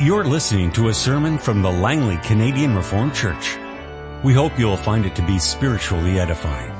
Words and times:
You're 0.00 0.24
listening 0.24 0.72
to 0.72 0.88
a 0.88 0.92
sermon 0.92 1.38
from 1.38 1.62
the 1.62 1.70
Langley 1.70 2.16
Canadian 2.24 2.74
Reformed 2.74 3.14
Church. 3.14 3.56
We 4.24 4.34
hope 4.34 4.58
you'll 4.58 4.76
find 4.76 5.06
it 5.06 5.14
to 5.14 5.22
be 5.24 5.38
spiritually 5.38 6.18
edifying. 6.18 6.72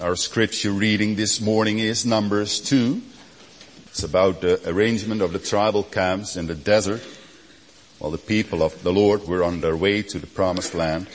Our 0.00 0.16
scripture 0.16 0.70
reading 0.70 1.16
this 1.16 1.38
morning 1.38 1.80
is 1.80 2.06
Numbers 2.06 2.58
2. 2.62 3.02
It's 3.88 4.02
about 4.02 4.40
the 4.40 4.66
arrangement 4.66 5.20
of 5.20 5.34
the 5.34 5.38
tribal 5.38 5.82
camps 5.82 6.36
in 6.38 6.46
the 6.46 6.54
desert 6.54 7.02
while 7.98 8.10
the 8.10 8.16
people 8.16 8.62
of 8.62 8.82
the 8.82 8.92
Lord 8.92 9.28
were 9.28 9.44
on 9.44 9.60
their 9.60 9.76
way 9.76 10.00
to 10.00 10.18
the 10.18 10.26
promised 10.26 10.74
land. 10.74 11.08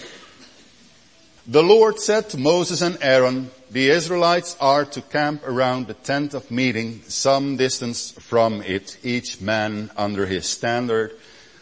The 1.49 1.63
Lord 1.63 1.97
said 1.97 2.29
to 2.31 2.37
Moses 2.37 2.81
and 2.81 2.97
Aaron, 2.99 3.51
the 3.71 3.89
Israelites 3.89 4.57
are 4.59 4.83
to 4.83 5.01
camp 5.01 5.47
around 5.47 5.87
the 5.87 5.93
tent 5.93 6.33
of 6.33 6.51
meeting 6.51 7.03
some 7.07 7.55
distance 7.55 8.11
from 8.11 8.61
it, 8.63 8.97
each 9.01 9.39
man 9.39 9.89
under 9.95 10.25
his 10.25 10.45
standard 10.45 11.13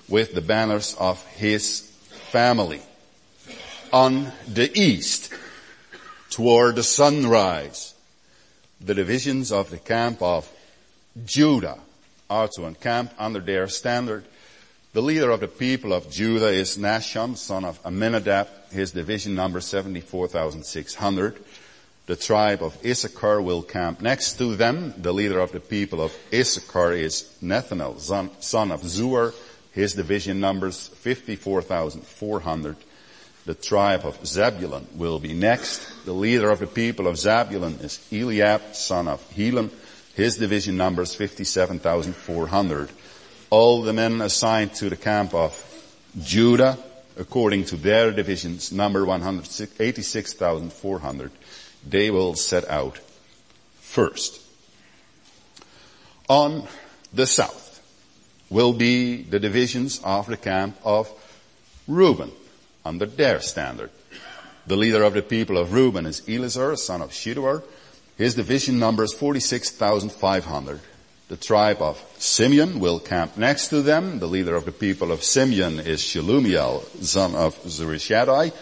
with 0.10 0.34
the 0.34 0.42
banners 0.42 0.96
of 1.00 1.24
his 1.28 1.82
family. 2.32 2.82
On 3.94 4.32
the 4.48 4.72
east, 4.74 5.32
toward 6.32 6.78
the 6.78 6.84
sunrise, 6.84 7.94
the 8.82 8.96
divisions 8.96 9.52
of 9.52 9.70
the 9.70 9.78
camp 9.78 10.20
of 10.20 10.52
Judah 11.28 11.78
are 12.28 12.48
to 12.56 12.66
encamp 12.66 13.14
under 13.20 13.40
their 13.40 13.68
standard. 13.68 14.26
The 14.94 15.04
leader 15.04 15.30
of 15.30 15.42
the 15.42 15.48
people 15.48 15.94
of 15.94 16.10
Judah 16.10 16.50
is 16.50 16.76
Nahshon, 16.76 17.38
son 17.38 17.66
of 17.66 17.80
Amminadab. 17.86 18.48
His 18.76 18.92
division 18.92 19.34
number 19.36 19.62
74,600. 19.62 21.44
The 22.08 22.16
tribe 22.16 22.62
of 22.62 22.78
Issachar 22.86 23.42
will 23.42 23.64
camp 23.64 24.02
next 24.02 24.38
to 24.38 24.56
them. 24.56 24.94
The 24.98 25.14
leader 25.14 25.40
of 25.40 25.52
the 25.54 25.60
people 25.60 26.02
of 26.02 26.14
Issachar 26.32 26.94
is 26.94 27.24
Nethanel, 27.42 28.00
son 28.00 28.72
of 28.72 28.82
Zuar. 28.82 29.34
His 29.72 29.94
division 29.94 30.40
numbers 30.40 30.90
54,400. 30.90 32.76
The 33.46 33.56
tribe 33.56 34.06
of 34.06 34.26
Zebulun 34.26 34.88
will 34.96 35.20
be 35.20 35.34
next. 35.34 36.06
The 36.06 36.14
leader 36.14 36.52
of 36.52 36.60
the 36.60 36.68
people 36.68 37.08
of 37.08 37.18
Zebulun 37.18 37.76
is 37.82 38.00
Eliab, 38.12 38.76
son 38.76 39.08
of 39.08 39.22
Helam. 39.32 39.72
His 40.16 40.38
division 40.38 40.78
numbers 40.78 41.16
57,400. 41.16 42.90
All 43.50 43.82
the 43.82 43.94
men 43.94 44.22
assigned 44.22 44.74
to 44.76 44.90
the 44.90 44.96
camp 44.96 45.34
of 45.34 45.54
Judah, 46.22 46.78
according 47.18 47.66
to 47.66 47.76
their 47.76 48.12
divisions, 48.12 48.72
number 48.72 49.06
186,400 49.06 51.32
they 51.88 52.10
will 52.10 52.34
set 52.34 52.68
out 52.70 53.00
first. 53.80 54.42
On 56.28 56.68
the 57.14 57.28
south 57.28 57.82
will 58.50 58.74
be 58.74 59.22
the 59.22 59.40
divisions 59.40 60.02
of 60.04 60.28
the 60.28 60.38
camp 60.38 60.78
of 60.84 61.12
Reuben 61.88 62.32
under 62.84 63.06
their 63.06 63.40
standard. 63.40 63.92
The 64.68 64.76
leader 64.76 65.04
of 65.04 65.14
the 65.14 65.22
people 65.22 65.58
of 65.58 65.74
Reuben 65.74 66.08
is 66.08 66.22
Elizur, 66.22 66.76
son 66.78 67.02
of 67.02 67.12
Shedeur. 67.12 67.64
His 68.18 68.34
division 68.34 68.80
numbers 68.80 69.14
46,500. 69.14 70.80
The 71.28 71.38
tribe 71.38 71.82
of 71.82 72.04
Simeon 72.20 72.80
will 72.80 73.00
camp 73.00 73.36
next 73.36 73.70
to 73.70 73.82
them. 73.82 74.20
The 74.20 74.28
leader 74.28 74.56
of 74.56 74.66
the 74.66 74.72
people 74.72 75.12
of 75.12 75.24
Simeon 75.24 75.80
is 75.80 76.02
Shelumiel, 76.02 76.86
son 77.04 77.34
of 77.34 77.60
Zurishaddai. 77.64 78.54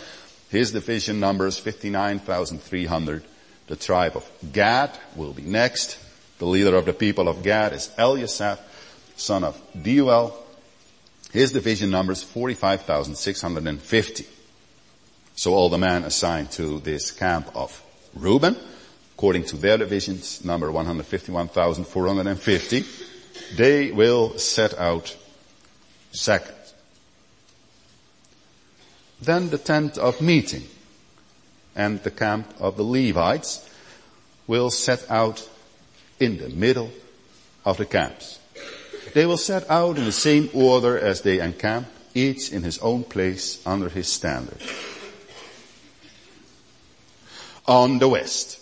His 0.50 0.72
division 0.72 1.20
numbers 1.20 1.58
59,300. 1.58 3.24
The 3.68 3.76
tribe 3.76 4.16
of 4.16 4.30
Gad 4.54 4.98
will 5.16 5.34
be 5.34 5.42
next. 5.42 5.98
The 6.40 6.46
leader 6.46 6.76
of 6.76 6.86
the 6.86 6.94
people 6.94 7.28
of 7.28 7.44
Gad 7.44 7.74
is 7.74 7.92
Eliasaph, 7.98 8.60
son 9.18 9.44
of 9.44 9.62
Deuel. 9.76 10.34
His 11.34 11.52
division 11.52 11.90
numbers 11.90 12.24
45,650. 12.24 14.28
So 15.36 15.54
all 15.54 15.70
the 15.70 15.78
men 15.78 16.04
assigned 16.04 16.52
to 16.52 16.80
this 16.80 17.12
camp 17.12 17.50
of 17.56 17.84
Reuben, 18.14 18.56
according 19.24 19.46
to 19.46 19.56
their 19.56 19.78
divisions, 19.78 20.44
number 20.44 20.70
151,450, 20.70 22.84
they 23.56 23.90
will 23.90 24.38
set 24.38 24.78
out 24.78 25.16
second. 26.12 26.58
Then 29.22 29.50
the 29.50 29.58
tent 29.58 29.98
of 29.98 30.20
meeting 30.20 30.64
and 31.74 32.04
the 32.04 32.12
camp 32.12 32.54
of 32.60 32.76
the 32.76 32.84
Levites 32.84 33.66
will 34.46 34.70
set 34.70 35.10
out 35.10 35.48
in 36.20 36.40
the 36.40 36.50
middle 36.50 36.92
of 37.64 37.78
the 37.78 37.86
camps. 37.86 38.40
They 39.14 39.26
will 39.26 39.38
set 39.38 39.70
out 39.70 39.98
in 39.98 40.04
the 40.04 40.12
same 40.12 40.50
order 40.54 41.00
as 41.00 41.22
they 41.22 41.40
encamp, 41.40 41.88
each 42.14 42.52
in 42.52 42.64
his 42.64 42.78
own 42.80 43.06
place 43.06 43.66
under 43.66 43.88
his 43.88 44.10
standard. 44.10 44.62
On 47.66 48.00
the 48.00 48.10
west 48.10 48.60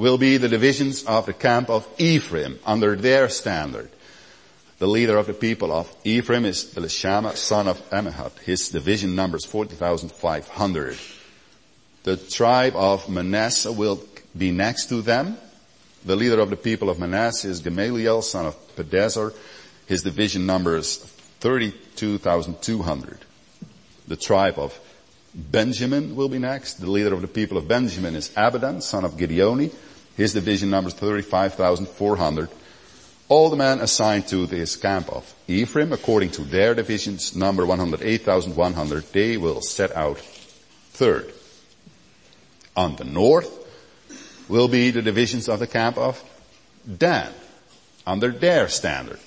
will 0.00 0.16
be 0.16 0.38
the 0.38 0.48
divisions 0.48 1.04
of 1.04 1.26
the 1.26 1.32
camp 1.34 1.68
of 1.68 1.86
Ephraim 1.98 2.58
under 2.64 2.96
their 2.96 3.28
standard. 3.28 3.90
The 4.78 4.86
leader 4.86 5.18
of 5.18 5.26
the 5.26 5.34
people 5.34 5.70
of 5.70 5.94
Ephraim 6.04 6.46
is 6.46 6.72
Elishama, 6.74 7.36
son 7.36 7.68
of 7.68 7.78
Ammihud. 7.90 8.38
His 8.38 8.70
division 8.70 9.14
numbers 9.14 9.44
40,500. 9.44 10.96
The 12.04 12.16
tribe 12.16 12.76
of 12.76 13.10
Manasseh 13.10 13.72
will 13.72 14.02
be 14.34 14.50
next 14.52 14.86
to 14.86 15.02
them. 15.02 15.36
The 16.06 16.16
leader 16.16 16.40
of 16.40 16.48
the 16.48 16.56
people 16.56 16.88
of 16.88 16.98
Manasseh 16.98 17.48
is 17.48 17.60
Gamaliel, 17.60 18.22
son 18.22 18.46
of 18.46 18.56
Pedahzur. 18.76 19.34
His 19.86 20.02
division 20.02 20.46
numbers 20.46 20.96
32,200. 21.40 23.18
The 24.08 24.16
tribe 24.16 24.58
of 24.58 24.80
Benjamin 25.34 26.16
will 26.16 26.30
be 26.30 26.38
next. 26.38 26.80
The 26.80 26.90
leader 26.90 27.12
of 27.12 27.20
the 27.20 27.28
people 27.28 27.58
of 27.58 27.68
Benjamin 27.68 28.16
is 28.16 28.30
Abidan, 28.30 28.82
son 28.82 29.04
of 29.04 29.18
Gideoni. 29.18 29.70
His 30.20 30.34
division 30.34 30.68
numbers 30.68 30.92
35,400 30.92 32.50
all 33.30 33.48
the 33.48 33.56
men 33.56 33.80
assigned 33.80 34.28
to 34.28 34.44
this 34.44 34.76
camp 34.76 35.08
of 35.08 35.32
Ephraim, 35.48 35.94
according 35.94 36.32
to 36.32 36.42
their 36.42 36.74
divisions, 36.74 37.34
number 37.34 37.64
108,100, 37.64 39.12
they 39.12 39.38
will 39.38 39.62
set 39.62 39.96
out 39.96 40.18
third. 40.18 41.32
On 42.76 42.96
the 42.96 43.04
north 43.04 43.48
will 44.46 44.68
be 44.68 44.90
the 44.90 45.00
divisions 45.00 45.48
of 45.48 45.58
the 45.58 45.66
camp 45.66 45.96
of 45.96 46.22
Dan, 46.84 47.32
under 48.06 48.30
their 48.30 48.68
standard. 48.68 49.20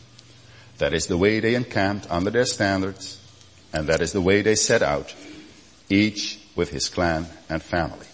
That 0.78 0.92
is 0.92 1.06
the 1.06 1.16
way 1.16 1.38
they 1.38 1.54
encamped 1.54 2.10
under 2.10 2.30
their 2.30 2.46
standards, 2.46 3.20
and 3.72 3.86
that 3.86 4.00
is 4.00 4.12
the 4.12 4.20
way 4.20 4.42
they 4.42 4.56
set 4.56 4.82
out, 4.82 5.14
each 5.88 6.40
with 6.56 6.70
his 6.70 6.88
clan 6.88 7.26
and 7.48 7.62
family. 7.62 8.06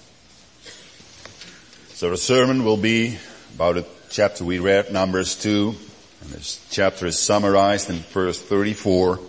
So 1.94 2.10
the 2.10 2.16
sermon 2.16 2.64
will 2.64 2.76
be 2.76 3.18
about 3.54 3.76
a 3.76 3.84
chapter 4.08 4.44
we 4.44 4.58
read, 4.58 4.92
Numbers 4.92 5.36
2, 5.36 5.74
and 6.22 6.30
this 6.30 6.66
chapter 6.70 7.06
is 7.06 7.18
summarized 7.18 7.90
in 7.90 7.96
verse 7.96 8.40
34. 8.40 9.20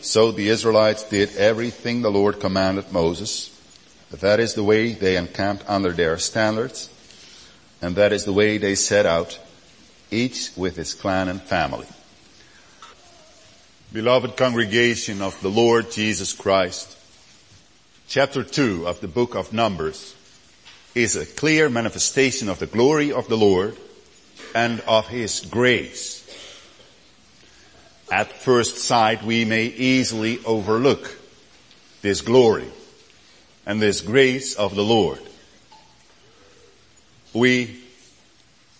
So 0.00 0.32
the 0.32 0.48
Israelites 0.48 1.04
did 1.04 1.36
everything 1.36 2.02
the 2.02 2.10
Lord 2.10 2.40
commanded 2.40 2.90
Moses, 2.90 3.50
That 4.10 4.40
is 4.40 4.54
the 4.54 4.64
way 4.64 4.92
they 4.92 5.16
encamped 5.16 5.64
under 5.68 5.92
their 5.92 6.18
standards, 6.18 6.88
and 7.80 7.96
that 7.96 8.12
is 8.12 8.24
the 8.24 8.32
way 8.32 8.58
they 8.58 8.74
set 8.74 9.06
out, 9.06 9.38
each 10.10 10.50
with 10.56 10.76
his 10.76 10.94
clan 10.94 11.28
and 11.28 11.40
family. 11.40 11.86
Beloved 13.92 14.36
congregation 14.36 15.20
of 15.20 15.38
the 15.42 15.50
Lord 15.50 15.90
Jesus 15.90 16.32
Christ, 16.32 16.96
chapter 18.12 18.44
2 18.44 18.86
of 18.86 19.00
the 19.00 19.08
book 19.08 19.34
of 19.34 19.54
Numbers 19.54 20.14
is 20.94 21.16
a 21.16 21.24
clear 21.24 21.70
manifestation 21.70 22.50
of 22.50 22.58
the 22.58 22.66
glory 22.66 23.10
of 23.10 23.26
the 23.26 23.38
Lord 23.38 23.74
and 24.54 24.80
of 24.82 25.08
His 25.08 25.40
grace. 25.40 26.20
At 28.12 28.30
first 28.30 28.76
sight, 28.76 29.24
we 29.24 29.46
may 29.46 29.64
easily 29.64 30.44
overlook 30.44 31.18
this 32.02 32.20
glory 32.20 32.68
and 33.64 33.80
this 33.80 34.02
grace 34.02 34.56
of 34.56 34.74
the 34.74 34.84
Lord. 34.84 35.20
We, 37.32 37.80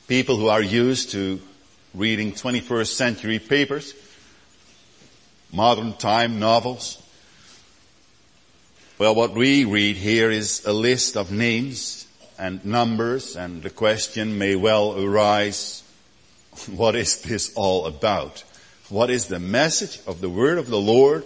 people 0.08 0.36
who 0.36 0.48
are 0.48 0.60
used 0.60 1.12
to 1.12 1.40
reading 1.94 2.32
21st 2.32 2.88
century 2.88 3.38
papers, 3.38 3.94
modern 5.50 5.94
time 5.94 6.38
novels, 6.38 7.01
well, 9.02 9.16
what 9.16 9.34
we 9.34 9.64
read 9.64 9.96
here 9.96 10.30
is 10.30 10.64
a 10.64 10.72
list 10.72 11.16
of 11.16 11.32
names 11.32 12.06
and 12.38 12.64
numbers, 12.64 13.34
and 13.36 13.60
the 13.60 13.68
question 13.68 14.38
may 14.38 14.54
well 14.54 14.96
arise, 14.96 15.82
what 16.70 16.94
is 16.94 17.20
this 17.22 17.52
all 17.56 17.86
about? 17.86 18.44
What 18.90 19.10
is 19.10 19.26
the 19.26 19.40
message 19.40 19.98
of 20.06 20.20
the 20.20 20.28
word 20.28 20.56
of 20.56 20.68
the 20.68 20.78
Lord 20.78 21.24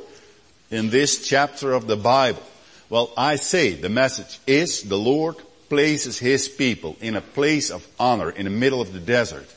in 0.70 0.88
this 0.88 1.28
chapter 1.28 1.75
of 1.75 1.87
the 1.87 1.99
Bible? 1.99 2.43
Well, 2.88 3.12
I 3.14 3.37
say 3.37 3.75
the 3.75 3.90
message 3.90 4.38
is 4.46 4.84
the 4.84 4.96
Lord 4.96 5.37
places 5.69 6.19
His 6.19 6.49
people 6.49 6.96
in 7.02 7.14
a 7.14 7.20
place 7.20 7.70
of 7.70 7.87
honor 8.00 8.31
in 8.31 8.44
the 8.44 8.50
middle 8.50 8.81
of 8.81 8.94
the 8.94 9.00
desert. 9.00 9.55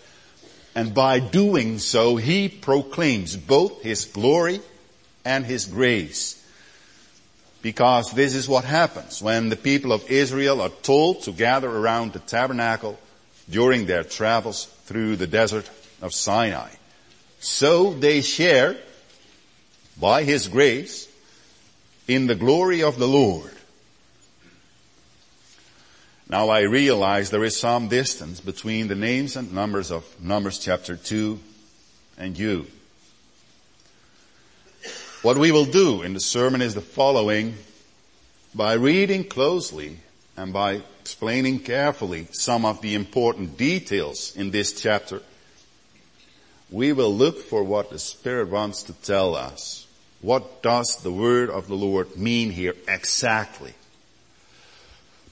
And 0.76 0.94
by 0.94 1.20
doing 1.20 1.80
so, 1.80 2.18
He 2.18 2.50
proclaims 2.50 3.38
both 3.38 3.82
His 3.82 4.04
glory 4.04 4.60
and 5.24 5.46
His 5.46 5.68
grace. 5.68 6.36
Because 7.62 8.12
this 8.14 8.36
is 8.36 8.48
what 8.48 8.64
happens 8.64 9.22
when 9.22 9.50
the 9.50 9.56
people 9.56 9.92
of 9.92 10.10
Israel 10.10 10.62
are 10.62 10.70
told 10.70 11.24
to 11.24 11.32
gather 11.32 11.70
around 11.70 12.14
the 12.14 12.20
tabernacle 12.20 12.98
during 13.50 13.86
their 13.86 14.04
travels 14.04 14.66
through 14.86 15.18
the 15.18 15.28
desert 15.28 15.70
of 16.02 16.14
Sinai. 16.14 16.70
So 17.40 17.94
they 17.94 18.22
share, 18.22 18.78
by 20.00 20.24
His 20.24 20.48
grace, 20.48 21.08
in 22.08 22.28
the 22.28 22.36
glory 22.36 22.82
of 22.82 22.98
the 22.98 23.08
Lord. 23.08 23.54
Now 26.30 26.50
I 26.50 26.62
realize 26.62 27.30
there 27.30 27.44
is 27.44 27.60
some 27.60 27.88
distance 27.88 28.40
between 28.40 28.88
the 28.88 28.96
names 28.96 29.36
and 29.36 29.52
numbers 29.52 29.92
of 29.92 30.06
Numbers 30.22 30.60
chapter 30.60 30.96
2 30.96 31.40
and 32.18 32.38
you. 32.38 32.68
What 35.22 35.38
we 35.38 35.52
will 35.52 35.66
do 35.66 36.02
in 36.02 36.14
the 36.14 36.22
sermon 36.22 36.62
is 36.62 36.76
the 36.76 36.82
following. 36.82 37.58
By 38.56 38.74
reading 38.74 39.26
closely 39.26 39.98
and 40.38 40.54
by 40.54 40.82
explaining 41.02 41.60
carefully 41.60 42.30
some 42.32 42.64
of 42.64 42.82
the 42.82 42.96
important 42.96 43.58
details 43.58 44.34
in 44.38 44.52
this 44.52 44.82
chapter, 44.82 45.22
we 46.72 46.94
will 46.94 47.14
look 47.14 47.38
for 47.38 47.66
what 47.66 47.90
the 47.90 48.00
Spirit 48.00 48.48
wants 48.48 48.84
to 48.84 48.94
tell 48.94 49.36
us. 49.36 49.88
What 50.22 50.62
does 50.62 50.96
the 51.04 51.12
word 51.12 51.50
of 51.50 51.68
the 51.68 51.76
Lord 51.76 52.16
mean 52.16 52.52
here 52.52 52.76
exactly? 52.88 53.74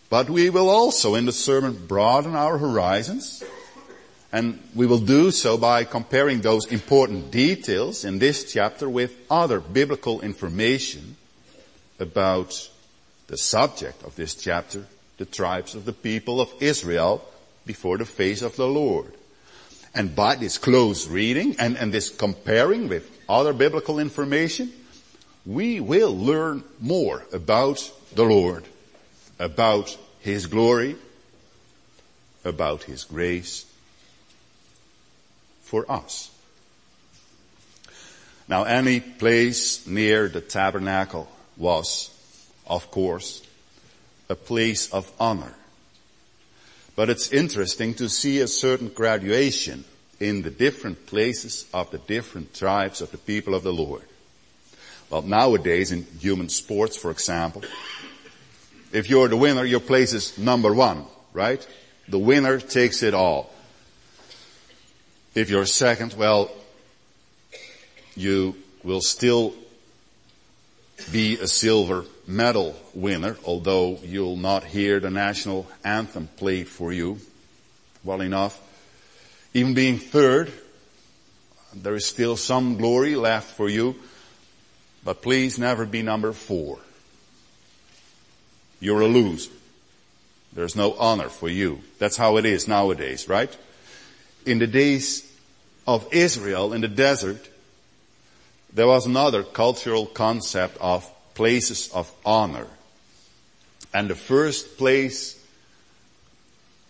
But 0.09 0.29
we 0.29 0.49
will 0.49 0.69
also 0.69 1.15
in 1.15 1.25
the 1.25 1.31
sermon 1.31 1.87
broaden 1.87 2.35
our 2.35 2.57
horizons 2.57 3.41
and 4.37 4.59
we 4.75 4.85
will 4.85 4.99
do 4.99 5.31
so 5.31 5.57
by 5.57 5.83
comparing 5.83 6.41
those 6.41 6.67
important 6.67 7.31
details 7.31 8.05
in 8.05 8.19
this 8.19 8.53
chapter 8.53 8.87
with 8.87 9.17
other 9.31 9.59
biblical 9.59 10.21
information 10.21 11.15
about 11.99 12.69
the 13.25 13.37
subject 13.37 14.03
of 14.03 14.15
this 14.15 14.35
chapter, 14.35 14.85
the 15.17 15.25
tribes 15.25 15.73
of 15.73 15.85
the 15.85 15.91
people 15.91 16.39
of 16.39 16.53
Israel 16.59 17.27
before 17.65 17.97
the 17.97 18.05
face 18.05 18.43
of 18.43 18.55
the 18.57 18.67
Lord. 18.67 19.11
And 19.95 20.15
by 20.15 20.35
this 20.35 20.59
close 20.59 21.07
reading 21.07 21.55
and, 21.57 21.75
and 21.75 21.91
this 21.91 22.11
comparing 22.11 22.89
with 22.89 23.09
other 23.27 23.53
biblical 23.53 23.97
information, 23.97 24.71
we 25.47 25.79
will 25.79 26.15
learn 26.15 26.63
more 26.79 27.25
about 27.33 27.91
the 28.13 28.25
Lord, 28.25 28.65
about 29.39 29.97
His 30.19 30.45
glory, 30.45 30.95
about 32.45 32.83
His 32.83 33.03
grace 33.03 33.65
for 35.67 35.89
us. 35.91 36.31
Now 38.47 38.63
any 38.63 39.01
place 39.01 39.85
near 39.85 40.29
the 40.29 40.41
tabernacle 40.41 41.29
was, 41.57 42.09
of 42.65 42.89
course, 42.89 43.43
a 44.29 44.35
place 44.35 44.93
of 44.93 45.11
honor. 45.19 45.53
But 46.95 47.09
it's 47.09 47.31
interesting 47.31 47.93
to 47.95 48.09
see 48.09 48.39
a 48.39 48.47
certain 48.47 48.87
graduation 48.87 49.83
in 50.19 50.41
the 50.41 50.49
different 50.49 51.05
places 51.05 51.65
of 51.73 51.91
the 51.91 51.99
different 51.99 52.55
tribes 52.55 53.01
of 53.01 53.11
the 53.11 53.17
people 53.17 53.53
of 53.53 53.63
the 53.63 53.73
Lord. 53.73 54.03
Well, 55.09 55.21
nowadays 55.21 55.91
in 55.91 56.07
human 56.19 56.49
sports, 56.49 56.97
for 56.97 57.11
example, 57.11 57.63
if 58.91 59.09
you're 59.09 59.27
the 59.27 59.37
winner, 59.37 59.63
your 59.63 59.79
place 59.79 60.13
is 60.13 60.37
number 60.37 60.73
one, 60.73 61.05
right? 61.33 61.65
The 62.07 62.19
winner 62.19 62.59
takes 62.59 63.03
it 63.03 63.13
all. 63.13 63.51
If 65.37 65.51
you're 65.51 65.67
second, 65.67 66.15
well, 66.15 66.49
you 68.15 68.55
will 68.83 69.01
still 69.01 69.53
be 71.11 71.37
a 71.37 71.45
silver 71.45 72.05
medal 72.25 72.75
winner, 72.95 73.37
although 73.45 73.99
you'll 74.01 74.35
not 74.35 74.63
hear 74.63 74.99
the 74.99 75.11
national 75.11 75.67
anthem 75.83 76.27
played 76.37 76.67
for 76.67 76.91
you 76.91 77.19
well 78.03 78.21
enough. 78.21 78.59
Even 79.53 79.75
being 79.75 79.99
third, 79.99 80.51
there 81.71 81.93
is 81.93 82.07
still 82.07 82.35
some 82.35 82.75
glory 82.75 83.15
left 83.15 83.55
for 83.55 83.69
you, 83.69 83.95
but 85.05 85.21
please 85.21 85.59
never 85.59 85.85
be 85.85 86.01
number 86.01 86.33
four. 86.33 86.79
You're 88.79 89.01
a 89.01 89.07
loser. 89.07 89.51
There's 90.53 90.75
no 90.75 90.93
honor 90.93 91.29
for 91.29 91.47
you. 91.47 91.83
That's 91.99 92.17
how 92.17 92.37
it 92.37 92.45
is 92.47 92.67
nowadays, 92.67 93.29
right? 93.29 93.55
In 94.43 94.57
the 94.57 94.65
days 94.65 95.26
of 95.87 96.07
Israel 96.11 96.73
in 96.73 96.81
the 96.81 96.87
desert, 96.89 97.49
there 98.73 98.87
was 98.87 99.05
another 99.05 99.41
cultural 99.43 100.05
concept 100.05 100.77
of 100.81 101.09
places 101.33 101.89
of 101.93 102.11
honor. 102.25 102.67
And 103.93 104.09
the 104.09 104.15
first 104.15 104.77
place 104.77 105.41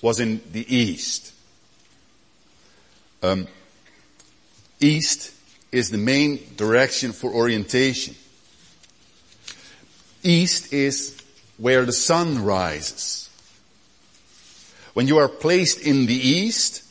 was 0.02 0.20
in 0.20 0.42
the 0.52 0.76
east. 0.76 1.34
Um, 3.22 3.48
east 4.80 5.34
is 5.72 5.92
the 5.92 5.98
main 5.98 6.40
direction 6.56 7.12
for 7.12 7.32
orientation. 7.32 8.16
East 10.24 10.74
is 10.74 11.18
where 11.58 11.86
the 11.86 11.94
sun 11.94 12.44
rises. 12.44 13.30
When 14.94 15.08
you 15.08 15.20
are 15.20 15.30
placed 15.30 15.82
in 15.82 16.08
the 16.08 16.16
east, 16.16 16.84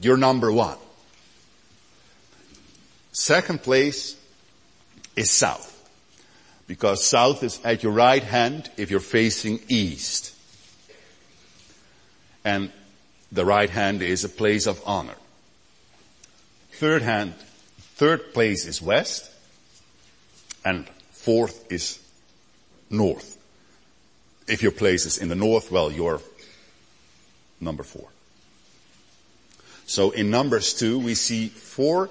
you're 0.00 0.16
number 0.16 0.50
one. 0.50 0.78
Second 3.12 3.62
place 3.62 4.16
is 5.14 5.30
south 5.30 5.68
because 6.66 7.04
south 7.04 7.42
is 7.42 7.60
at 7.64 7.82
your 7.82 7.92
right 7.92 8.22
hand 8.22 8.70
if 8.78 8.90
you're 8.90 9.00
facing 9.00 9.60
east. 9.68 10.34
And 12.44 12.72
the 13.30 13.44
right 13.44 13.68
hand 13.68 14.02
is 14.02 14.24
a 14.24 14.28
place 14.28 14.66
of 14.66 14.80
honor. 14.86 15.14
Third 16.72 17.02
hand, 17.02 17.34
third 17.96 18.32
place 18.32 18.66
is 18.66 18.80
west, 18.80 19.30
and 20.64 20.88
fourth 21.10 21.70
is 21.70 22.00
north. 22.90 23.38
If 24.48 24.62
your 24.62 24.72
place 24.72 25.06
is 25.06 25.18
in 25.18 25.28
the 25.28 25.34
north, 25.34 25.70
well, 25.70 25.92
you're 25.92 26.20
number 27.60 27.82
four. 27.82 28.08
So 29.86 30.10
in 30.10 30.30
Numbers 30.30 30.74
2, 30.74 30.98
we 30.98 31.14
see 31.14 31.48
four 31.48 32.08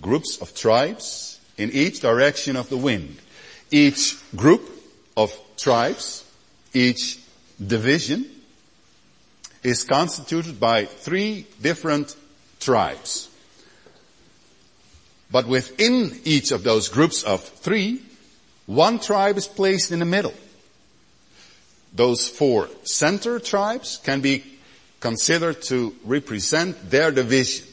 groups 0.00 0.38
of 0.40 0.54
tribes 0.54 1.40
in 1.56 1.70
each 1.72 2.00
direction 2.00 2.56
of 2.56 2.68
the 2.68 2.76
wind. 2.76 3.18
Each 3.70 4.16
group 4.36 4.62
of 5.16 5.32
tribes, 5.56 6.24
each 6.72 7.18
division 7.64 8.30
is 9.62 9.84
constituted 9.84 10.60
by 10.60 10.84
three 10.84 11.46
different 11.60 12.16
tribes. 12.60 13.28
But 15.30 15.46
within 15.46 16.20
each 16.24 16.52
of 16.52 16.62
those 16.62 16.88
groups 16.88 17.22
of 17.22 17.42
three, 17.42 18.00
one 18.66 18.98
tribe 18.98 19.36
is 19.36 19.46
placed 19.46 19.92
in 19.92 19.98
the 19.98 20.04
middle. 20.04 20.34
those 21.92 22.28
four 22.28 22.68
center 22.84 23.38
tribes 23.38 23.98
can 24.04 24.20
be 24.20 24.44
considered 25.00 25.62
to 25.62 25.94
represent 26.04 26.90
their 26.90 27.10
division. 27.10 27.66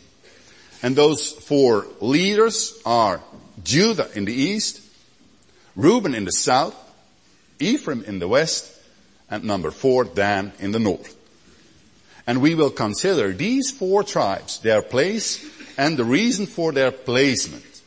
And 0.82 0.96
those 0.96 1.32
four 1.32 1.88
leaders 2.00 2.80
are 2.86 3.22
Judah 3.64 4.10
in 4.16 4.26
the 4.26 4.34
east, 4.34 4.82
Reuben 5.76 6.16
in 6.16 6.26
the 6.26 6.32
south, 6.32 6.76
Ephraim 7.60 8.04
in 8.04 8.20
the 8.20 8.28
west, 8.28 8.72
and 9.30 9.44
number 9.44 9.72
four, 9.72 10.04
Dan 10.04 10.54
in 10.60 10.72
the 10.72 10.80
north. 10.80 11.16
And 12.28 12.42
we 12.42 12.56
will 12.56 12.72
consider 12.72 13.32
these 13.34 13.72
four 13.72 14.04
tribes, 14.04 14.60
their 14.60 14.82
place, 14.82 15.46
and 15.78 15.98
the 15.98 16.04
reason 16.04 16.46
for 16.46 16.72
their 16.72 16.92
placement. 16.92 17.82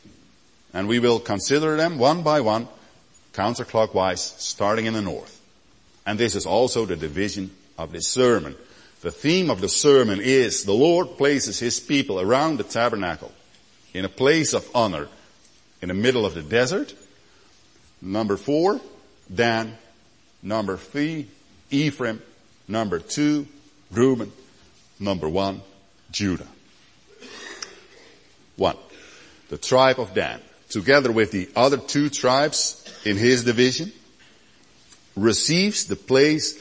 And 0.72 0.88
we 0.88 0.98
will 0.98 1.18
consider 1.18 1.76
them 1.76 1.98
one 1.98 2.22
by 2.22 2.40
one, 2.40 2.68
counterclockwise, 3.32 4.38
starting 4.38 4.86
in 4.86 4.94
the 4.94 5.02
north. 5.02 5.40
And 6.06 6.18
this 6.18 6.34
is 6.34 6.46
also 6.46 6.86
the 6.86 6.96
division 6.96 7.50
of 7.76 7.92
this 7.92 8.08
sermon. 8.08 8.56
The 9.00 9.12
theme 9.12 9.50
of 9.50 9.60
the 9.60 9.68
sermon 9.68 10.20
is 10.20 10.64
the 10.64 10.72
Lord 10.72 11.16
places 11.16 11.58
His 11.58 11.78
people 11.78 12.20
around 12.20 12.56
the 12.56 12.64
tabernacle 12.64 13.32
in 13.94 14.04
a 14.04 14.08
place 14.08 14.52
of 14.52 14.68
honor 14.74 15.08
in 15.80 15.88
the 15.88 15.94
middle 15.94 16.26
of 16.26 16.34
the 16.34 16.42
desert. 16.42 16.94
Number 18.02 18.36
four, 18.36 18.80
Dan. 19.32 19.76
Number 20.42 20.76
three, 20.76 21.28
Ephraim. 21.70 22.22
Number 22.66 22.98
two, 22.98 23.46
Reuben. 23.90 24.32
Number 25.00 25.28
one, 25.28 25.62
Judah. 26.10 26.46
One, 28.56 28.76
the 29.48 29.58
tribe 29.58 30.00
of 30.00 30.14
Dan, 30.14 30.40
together 30.68 31.12
with 31.12 31.30
the 31.30 31.48
other 31.54 31.76
two 31.76 32.10
tribes 32.10 32.84
in 33.04 33.16
his 33.16 33.44
division, 33.44 33.92
receives 35.16 35.86
the 35.86 35.96
place 35.96 36.60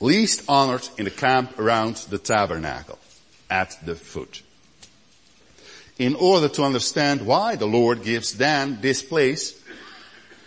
least 0.00 0.44
honored 0.48 0.88
in 0.98 1.04
the 1.04 1.10
camp 1.10 1.58
around 1.58 1.96
the 2.10 2.18
tabernacle, 2.18 2.98
at 3.48 3.76
the 3.84 3.94
foot. 3.94 4.42
In 5.98 6.14
order 6.14 6.48
to 6.48 6.62
understand 6.62 7.26
why 7.26 7.56
the 7.56 7.66
Lord 7.66 8.02
gives 8.02 8.32
Dan 8.32 8.80
this 8.80 9.02
place, 9.02 9.62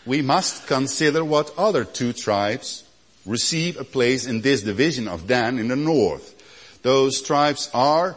we 0.05 0.21
must 0.21 0.67
consider 0.67 1.23
what 1.23 1.53
other 1.57 1.83
two 1.83 2.13
tribes 2.13 2.83
receive 3.25 3.79
a 3.79 3.83
place 3.83 4.25
in 4.25 4.41
this 4.41 4.61
division 4.61 5.07
of 5.07 5.27
Dan 5.27 5.57
in 5.57 5.67
the 5.67 5.75
north. 5.75 6.35
Those 6.83 7.21
tribes 7.21 7.69
are 7.73 8.15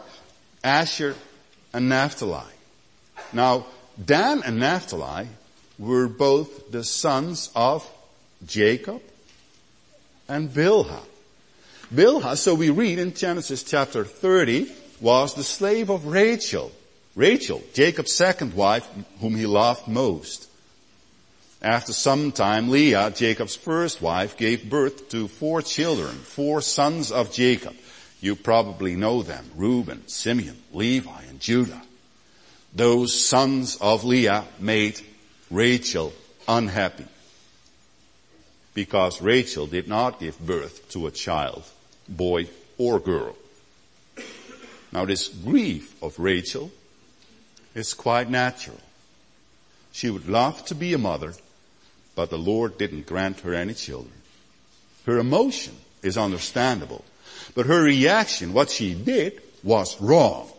Asher 0.63 1.15
and 1.73 1.89
Naphtali. 1.89 2.53
Now, 3.31 3.65
Dan 4.03 4.43
and 4.43 4.59
Naphtali 4.59 5.27
were 5.79 6.07
both 6.07 6.71
the 6.71 6.83
sons 6.83 7.49
of 7.55 7.89
Jacob 8.45 9.01
and 10.27 10.49
Bilhah. 10.49 11.03
Bilhah, 11.91 12.37
so 12.37 12.55
we 12.55 12.69
read 12.69 12.99
in 12.99 13.13
Genesis 13.13 13.63
chapter 13.63 14.03
30, 14.03 14.71
was 15.01 15.33
the 15.33 15.43
slave 15.43 15.89
of 15.89 16.05
Rachel. 16.05 16.71
Rachel, 17.15 17.61
Jacob's 17.73 18.13
second 18.13 18.53
wife, 18.53 18.87
whom 19.19 19.35
he 19.35 19.45
loved 19.45 19.87
most. 19.87 20.49
After 21.61 21.93
some 21.93 22.31
time, 22.31 22.69
Leah, 22.69 23.11
Jacob's 23.11 23.55
first 23.55 24.01
wife, 24.01 24.37
gave 24.37 24.69
birth 24.69 25.09
to 25.09 25.27
four 25.27 25.61
children, 25.61 26.15
four 26.15 26.61
sons 26.61 27.11
of 27.11 27.31
Jacob. 27.31 27.75
You 28.21 28.35
probably 28.35 28.95
know 28.95 29.21
them, 29.21 29.45
Reuben, 29.55 30.07
Simeon, 30.07 30.57
Levi, 30.71 31.23
and 31.29 31.39
Judah. 31.39 31.81
Those 32.73 33.13
sons 33.13 33.77
of 33.79 34.03
Leah 34.03 34.45
made 34.59 34.99
Rachel 35.51 36.13
unhappy 36.47 37.05
because 38.73 39.21
Rachel 39.21 39.67
did 39.67 39.87
not 39.87 40.19
give 40.19 40.39
birth 40.39 40.89
to 40.89 41.07
a 41.07 41.11
child, 41.11 41.63
boy 42.07 42.47
or 42.77 42.99
girl. 42.99 43.35
Now 44.91 45.05
this 45.05 45.27
grief 45.27 46.01
of 46.03 46.19
Rachel 46.19 46.71
is 47.75 47.93
quite 47.93 48.29
natural. 48.29 48.79
She 49.91 50.09
would 50.09 50.27
love 50.27 50.65
to 50.65 50.75
be 50.75 50.93
a 50.93 50.97
mother, 50.97 51.33
but 52.15 52.29
the 52.29 52.37
Lord 52.37 52.77
didn't 52.77 53.07
grant 53.07 53.41
her 53.41 53.53
any 53.53 53.73
children. 53.73 54.13
Her 55.05 55.19
emotion 55.19 55.75
is 56.01 56.17
understandable, 56.17 57.03
but 57.55 57.65
her 57.65 57.83
reaction, 57.83 58.53
what 58.53 58.69
she 58.69 58.93
did, 58.93 59.41
was 59.63 59.99
wrong. 60.01 60.49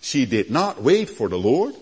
She 0.00 0.26
did 0.26 0.50
not 0.50 0.82
wait 0.82 1.10
for 1.10 1.28
the 1.28 1.38
Lord, 1.38 1.74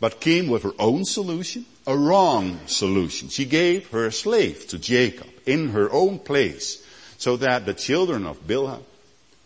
but 0.00 0.20
came 0.20 0.48
with 0.48 0.62
her 0.62 0.74
own 0.78 1.04
solution, 1.04 1.66
a 1.88 1.96
wrong 1.96 2.60
solution. 2.66 3.30
She 3.30 3.46
gave 3.46 3.88
her 3.92 4.10
slave 4.10 4.68
to 4.68 4.78
Jacob 4.78 5.26
in 5.46 5.70
her 5.70 5.90
own 5.90 6.18
place 6.18 6.84
so 7.16 7.38
that 7.38 7.64
the 7.64 7.72
children 7.72 8.26
of 8.26 8.46
Bilhah 8.46 8.82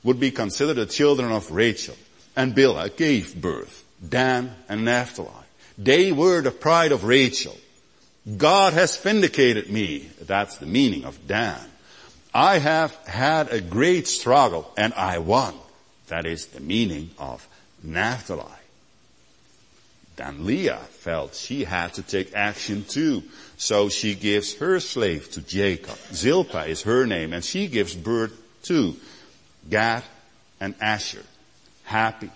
would 0.03 0.19
be 0.19 0.33
considered 0.33 0.75
the 0.75 0.87
children 0.87 1.31
of 1.31 1.53
Rachel. 1.53 1.95
And 2.35 2.53
Bilhah 2.53 2.97
gave 2.97 3.41
birth, 3.41 3.85
Dan 4.07 4.57
and 4.69 4.85
Naphtali. 4.85 5.31
They 5.79 6.11
were 6.11 6.41
the 6.41 6.51
pride 6.51 6.91
of 6.91 7.05
Rachel. 7.05 7.57
God 8.37 8.73
has 8.73 8.97
vindicated 8.97 9.71
me. 9.71 10.11
That's 10.21 10.59
the 10.59 10.67
meaning 10.67 11.05
of 11.05 11.29
Dan. 11.29 11.61
I 12.35 12.59
have 12.59 12.93
had 13.07 13.53
a 13.53 13.61
great 13.61 14.09
struggle 14.09 14.69
and 14.77 14.93
I 14.95 15.19
won. 15.19 15.55
That 16.09 16.27
is 16.27 16.47
the 16.47 16.61
meaning 16.61 17.11
of 17.19 17.47
Naphtali. 17.85 18.62
Then 20.23 20.47
Leah 20.47 20.79
felt 20.79 21.35
she 21.35 21.64
had 21.64 21.95
to 21.95 22.02
take 22.02 22.33
action 22.33 22.85
too. 22.85 23.25
So 23.57 23.88
she 23.88 24.14
gives 24.14 24.55
her 24.59 24.79
slave 24.79 25.29
to 25.33 25.43
Jacob. 25.43 25.99
Zilpah 26.12 26.67
is 26.67 26.83
her 26.83 27.07
name 27.07 27.33
and 27.33 27.45
she 27.45 27.67
gives 27.67 27.97
birth 27.97 28.33
to 28.64 28.95
Gad 29.69 30.05
and 30.61 30.76
Asher. 30.81 31.25
Happy 31.83 32.31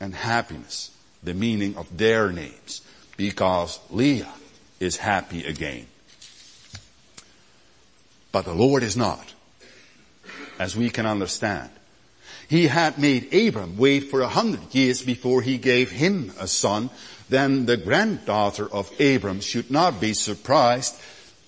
and 0.00 0.12
happiness. 0.12 0.90
The 1.22 1.32
meaning 1.32 1.76
of 1.76 1.96
their 1.96 2.32
names. 2.32 2.80
Because 3.16 3.78
Leah 3.88 4.34
is 4.80 4.96
happy 4.96 5.44
again. 5.44 5.86
But 8.32 8.46
the 8.46 8.54
Lord 8.54 8.82
is 8.82 8.96
not. 8.96 9.32
As 10.58 10.76
we 10.76 10.90
can 10.90 11.06
understand. 11.06 11.70
He 12.48 12.66
had 12.66 12.98
made 12.98 13.32
Abram 13.32 13.76
wait 13.76 14.10
for 14.10 14.22
a 14.22 14.28
hundred 14.28 14.74
years 14.74 15.02
before 15.02 15.42
he 15.42 15.56
gave 15.56 15.92
him 15.92 16.32
a 16.40 16.48
son. 16.48 16.90
Then 17.28 17.66
the 17.66 17.76
granddaughter 17.76 18.68
of 18.72 18.90
Abram 19.00 19.40
should 19.40 19.70
not 19.70 20.00
be 20.00 20.14
surprised 20.14 20.94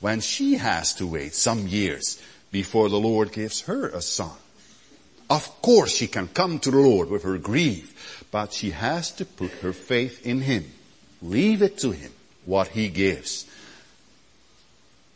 when 0.00 0.20
she 0.20 0.54
has 0.54 0.94
to 0.94 1.06
wait 1.06 1.34
some 1.34 1.66
years 1.66 2.20
before 2.50 2.88
the 2.88 3.00
Lord 3.00 3.32
gives 3.32 3.62
her 3.62 3.88
a 3.88 4.02
son. 4.02 4.36
Of 5.28 5.62
course 5.62 5.92
she 5.92 6.06
can 6.06 6.28
come 6.28 6.58
to 6.60 6.70
the 6.70 6.78
Lord 6.78 7.08
with 7.08 7.22
her 7.22 7.38
grief, 7.38 8.26
but 8.30 8.52
she 8.52 8.72
has 8.72 9.12
to 9.12 9.24
put 9.24 9.52
her 9.62 9.72
faith 9.72 10.26
in 10.26 10.40
Him. 10.40 10.64
Leave 11.22 11.62
it 11.62 11.78
to 11.78 11.92
Him 11.92 12.12
what 12.44 12.68
He 12.68 12.88
gives. 12.88 13.46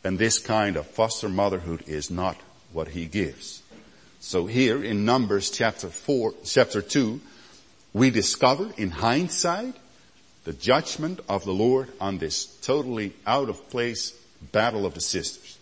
And 0.03 0.17
this 0.17 0.39
kind 0.39 0.77
of 0.77 0.87
foster 0.87 1.27
motherhood 1.27 1.83
is 1.87 2.09
not 2.09 2.37
what 2.71 2.89
He 2.89 3.05
gives. 3.05 3.61
So 4.19 4.45
here 4.45 4.83
in 4.83 5.05
Numbers 5.05 5.51
chapter 5.51 5.89
4, 5.89 6.33
chapter 6.45 6.81
2, 6.81 7.19
we 7.93 8.09
discover 8.09 8.71
in 8.77 8.91
hindsight 8.91 9.75
the 10.45 10.53
judgment 10.53 11.19
of 11.27 11.43
the 11.43 11.51
Lord 11.51 11.91
on 11.99 12.19
this 12.19 12.45
totally 12.61 13.13
out 13.27 13.49
of 13.49 13.69
place 13.69 14.13
battle 14.51 14.85
of 14.85 14.93
the 14.93 15.01
sisters. 15.01 15.57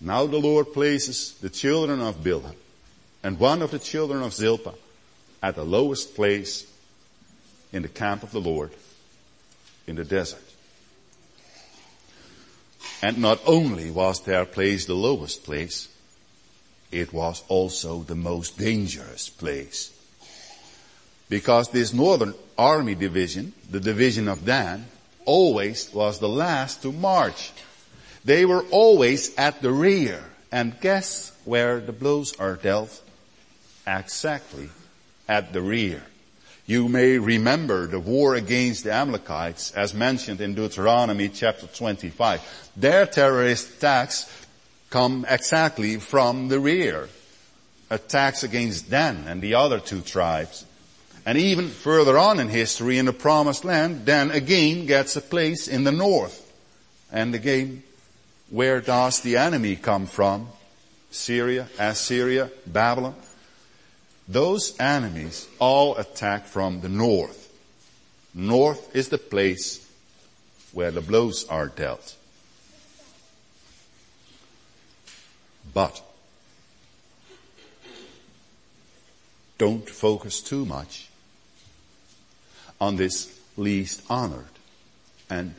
Now 0.00 0.26
the 0.26 0.38
Lord 0.38 0.72
places 0.72 1.34
the 1.40 1.48
children 1.48 2.00
of 2.00 2.22
Bilhah 2.22 2.54
and 3.22 3.38
one 3.38 3.62
of 3.62 3.70
the 3.70 3.78
children 3.78 4.22
of 4.22 4.34
Zilpah 4.34 4.74
at 5.42 5.54
the 5.54 5.64
lowest 5.64 6.14
place 6.14 6.66
in 7.72 7.82
the 7.82 7.88
camp 7.88 8.22
of 8.22 8.32
the 8.32 8.40
Lord 8.40 8.72
in 9.86 9.96
the 9.96 10.04
desert. 10.04 10.42
And 13.00 13.18
not 13.18 13.40
only 13.46 13.90
was 13.90 14.20
their 14.22 14.44
place 14.44 14.86
the 14.86 14.94
lowest 14.94 15.44
place, 15.44 15.88
it 16.90 17.12
was 17.12 17.44
also 17.48 18.02
the 18.02 18.16
most 18.16 18.58
dangerous 18.58 19.28
place. 19.28 19.92
Because 21.28 21.70
this 21.70 21.92
northern 21.92 22.34
army 22.58 22.96
division, 22.96 23.52
the 23.70 23.80
division 23.80 24.28
of 24.28 24.44
Dan, 24.44 24.86
always 25.24 25.92
was 25.94 26.18
the 26.18 26.28
last 26.28 26.82
to 26.82 26.92
march. 26.92 27.52
They 28.24 28.44
were 28.44 28.64
always 28.70 29.34
at 29.36 29.62
the 29.62 29.72
rear. 29.72 30.22
And 30.50 30.80
guess 30.80 31.32
where 31.44 31.80
the 31.80 31.92
blows 31.92 32.34
are 32.38 32.56
dealt? 32.56 33.02
Exactly 33.86 34.68
at 35.28 35.52
the 35.52 35.62
rear. 35.62 36.02
You 36.66 36.88
may 36.88 37.18
remember 37.18 37.86
the 37.86 38.00
war 38.00 38.34
against 38.34 38.84
the 38.84 38.92
Amalekites 38.92 39.72
as 39.72 39.94
mentioned 39.94 40.40
in 40.40 40.54
Deuteronomy 40.54 41.30
chapter 41.30 41.66
25. 41.66 42.70
Their 42.76 43.06
terrorist 43.06 43.78
attacks 43.78 44.46
come 44.90 45.24
exactly 45.28 45.96
from 45.96 46.48
the 46.48 46.60
rear. 46.60 47.08
Attacks 47.88 48.42
against 48.42 48.90
Dan 48.90 49.24
and 49.26 49.40
the 49.40 49.54
other 49.54 49.80
two 49.80 50.02
tribes. 50.02 50.66
And 51.28 51.36
even 51.36 51.68
further 51.68 52.16
on 52.16 52.40
in 52.40 52.48
history 52.48 52.96
in 52.96 53.04
the 53.04 53.12
promised 53.12 53.62
land, 53.62 54.06
Dan 54.06 54.30
again 54.30 54.86
gets 54.86 55.14
a 55.14 55.20
place 55.20 55.68
in 55.68 55.84
the 55.84 55.92
north. 55.92 56.50
And 57.12 57.34
again, 57.34 57.82
where 58.48 58.80
does 58.80 59.20
the 59.20 59.36
enemy 59.36 59.76
come 59.76 60.06
from? 60.06 60.48
Syria, 61.10 61.68
Assyria, 61.78 62.50
Babylon, 62.66 63.14
those 64.26 64.74
enemies 64.80 65.46
all 65.58 65.98
attack 65.98 66.46
from 66.46 66.80
the 66.80 66.88
north. 66.88 67.52
North 68.32 68.96
is 68.96 69.10
the 69.10 69.18
place 69.18 69.86
where 70.72 70.90
the 70.90 71.02
blows 71.02 71.46
are 71.48 71.68
dealt. 71.68 72.16
But 75.74 76.00
don't 79.58 79.90
focus 79.90 80.40
too 80.40 80.64
much 80.64 81.07
on 82.80 82.96
this 82.96 83.38
least 83.56 84.02
honored 84.08 84.44
and 85.28 85.54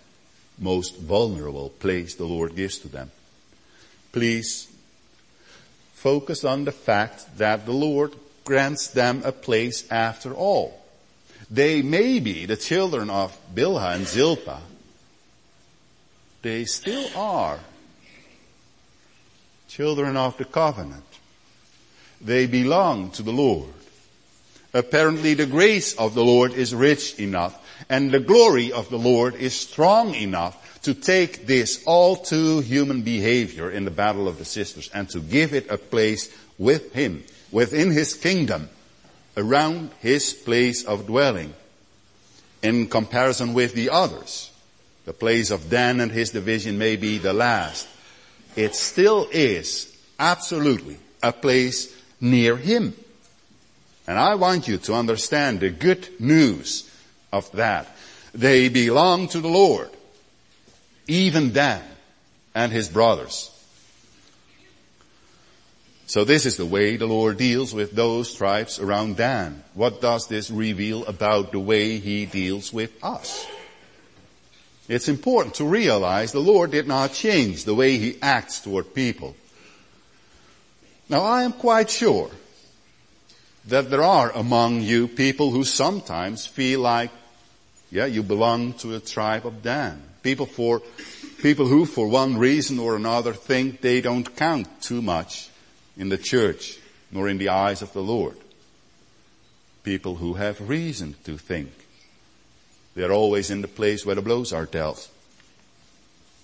most 0.57 0.97
vulnerable 0.97 1.69
place 1.69 2.15
the 2.15 2.25
Lord 2.25 2.55
gives 2.55 2.79
to 2.79 2.87
them. 2.87 3.11
Please 4.11 4.67
focus 5.93 6.43
on 6.43 6.65
the 6.65 6.71
fact 6.71 7.37
that 7.37 7.65
the 7.65 7.71
Lord 7.71 8.13
grants 8.45 8.87
them 8.87 9.21
a 9.23 9.31
place 9.31 9.89
after 9.91 10.33
all. 10.33 10.81
They 11.51 11.81
may 11.81 12.19
be 12.19 12.45
the 12.45 12.57
children 12.57 13.09
of 13.09 13.37
Bilhah 13.53 13.95
and 13.95 14.07
Zilpah. 14.07 14.61
They 16.41 16.65
still 16.65 17.09
are 17.17 17.59
children 19.67 20.17
of 20.17 20.37
the 20.37 20.45
covenant. 20.45 21.03
They 22.21 22.47
belong 22.47 23.11
to 23.11 23.23
the 23.23 23.31
Lord. 23.31 23.78
Apparently 24.73 25.33
the 25.33 25.45
grace 25.45 25.95
of 25.95 26.13
the 26.13 26.23
Lord 26.23 26.53
is 26.53 26.75
rich 26.75 27.19
enough 27.19 27.59
and 27.89 28.11
the 28.11 28.19
glory 28.19 28.71
of 28.71 28.89
the 28.89 28.99
Lord 28.99 29.35
is 29.35 29.53
strong 29.53 30.13
enough 30.15 30.81
to 30.83 30.93
take 30.93 31.45
this 31.45 31.83
all 31.85 32.15
too 32.15 32.59
human 32.59 33.01
behavior 33.01 33.69
in 33.69 33.85
the 33.85 33.91
battle 33.91 34.27
of 34.27 34.37
the 34.37 34.45
sisters 34.45 34.89
and 34.93 35.09
to 35.09 35.19
give 35.19 35.53
it 35.53 35.69
a 35.69 35.77
place 35.77 36.33
with 36.57 36.93
Him, 36.93 37.23
within 37.51 37.91
His 37.91 38.13
kingdom, 38.13 38.69
around 39.35 39.91
His 39.99 40.33
place 40.33 40.83
of 40.83 41.07
dwelling. 41.07 41.53
In 42.61 42.87
comparison 42.87 43.53
with 43.53 43.73
the 43.73 43.89
others, 43.89 44.51
the 45.05 45.13
place 45.13 45.49
of 45.49 45.69
Dan 45.69 46.01
and 46.01 46.11
his 46.11 46.31
division 46.31 46.77
may 46.77 46.95
be 46.95 47.17
the 47.17 47.33
last. 47.33 47.87
It 48.55 48.75
still 48.75 49.27
is 49.31 49.97
absolutely 50.19 50.97
a 51.23 51.31
place 51.31 51.95
near 52.19 52.57
Him. 52.57 52.93
And 54.09 54.17
I 54.17 54.33
want 54.33 54.67
you 54.67 54.79
to 54.79 54.95
understand 54.95 55.59
the 55.59 55.69
good 55.69 56.09
news 56.19 56.89
of 57.31 57.51
that. 57.51 57.95
They 58.33 58.67
belong 58.67 59.27
to 59.27 59.39
the 59.39 59.47
Lord. 59.47 59.87
Even 61.05 61.53
Dan 61.53 61.83
and 62.55 62.71
his 62.71 62.89
brothers. 62.89 63.51
So 66.07 66.23
this 66.23 66.47
is 66.47 66.57
the 66.57 66.65
way 66.65 66.97
the 66.97 67.05
Lord 67.05 67.37
deals 67.37 67.71
with 67.71 67.91
those 67.91 68.33
tribes 68.33 68.79
around 68.79 69.17
Dan. 69.17 69.63
What 69.75 70.01
does 70.01 70.25
this 70.25 70.49
reveal 70.49 71.05
about 71.05 71.51
the 71.51 71.59
way 71.59 71.99
He 71.99 72.25
deals 72.25 72.73
with 72.73 72.91
us? 73.03 73.45
It's 74.87 75.07
important 75.07 75.53
to 75.55 75.65
realize 75.65 76.31
the 76.31 76.39
Lord 76.39 76.71
did 76.71 76.87
not 76.87 77.13
change 77.13 77.63
the 77.63 77.75
way 77.75 77.99
He 77.99 78.17
acts 78.23 78.59
toward 78.59 78.95
people. 78.95 79.35
Now 81.09 81.21
I 81.21 81.43
am 81.43 81.53
quite 81.53 81.91
sure 81.91 82.31
that 83.65 83.89
there 83.89 84.03
are 84.03 84.31
among 84.31 84.81
you 84.81 85.07
people 85.07 85.51
who 85.51 85.63
sometimes 85.63 86.45
feel 86.45 86.79
like, 86.79 87.11
yeah, 87.91 88.05
you 88.05 88.23
belong 88.23 88.73
to 88.73 88.95
a 88.95 88.99
tribe 88.99 89.45
of 89.45 89.61
Dan. 89.61 90.01
People 90.23 90.45
for, 90.45 90.81
people 91.41 91.65
who 91.65 91.85
for 91.85 92.07
one 92.07 92.37
reason 92.37 92.79
or 92.79 92.95
another 92.95 93.33
think 93.33 93.81
they 93.81 94.01
don't 94.01 94.35
count 94.35 94.67
too 94.81 95.01
much 95.01 95.49
in 95.97 96.09
the 96.09 96.17
church 96.17 96.77
nor 97.11 97.27
in 97.27 97.37
the 97.37 97.49
eyes 97.49 97.81
of 97.81 97.93
the 97.93 98.03
Lord. 98.03 98.37
People 99.83 100.15
who 100.15 100.35
have 100.35 100.69
reason 100.69 101.15
to 101.23 101.37
think 101.37 101.71
they're 102.95 103.11
always 103.11 103.49
in 103.49 103.61
the 103.61 103.67
place 103.67 104.05
where 104.05 104.15
the 104.15 104.21
blows 104.21 104.51
are 104.51 104.65
dealt. 104.65 105.09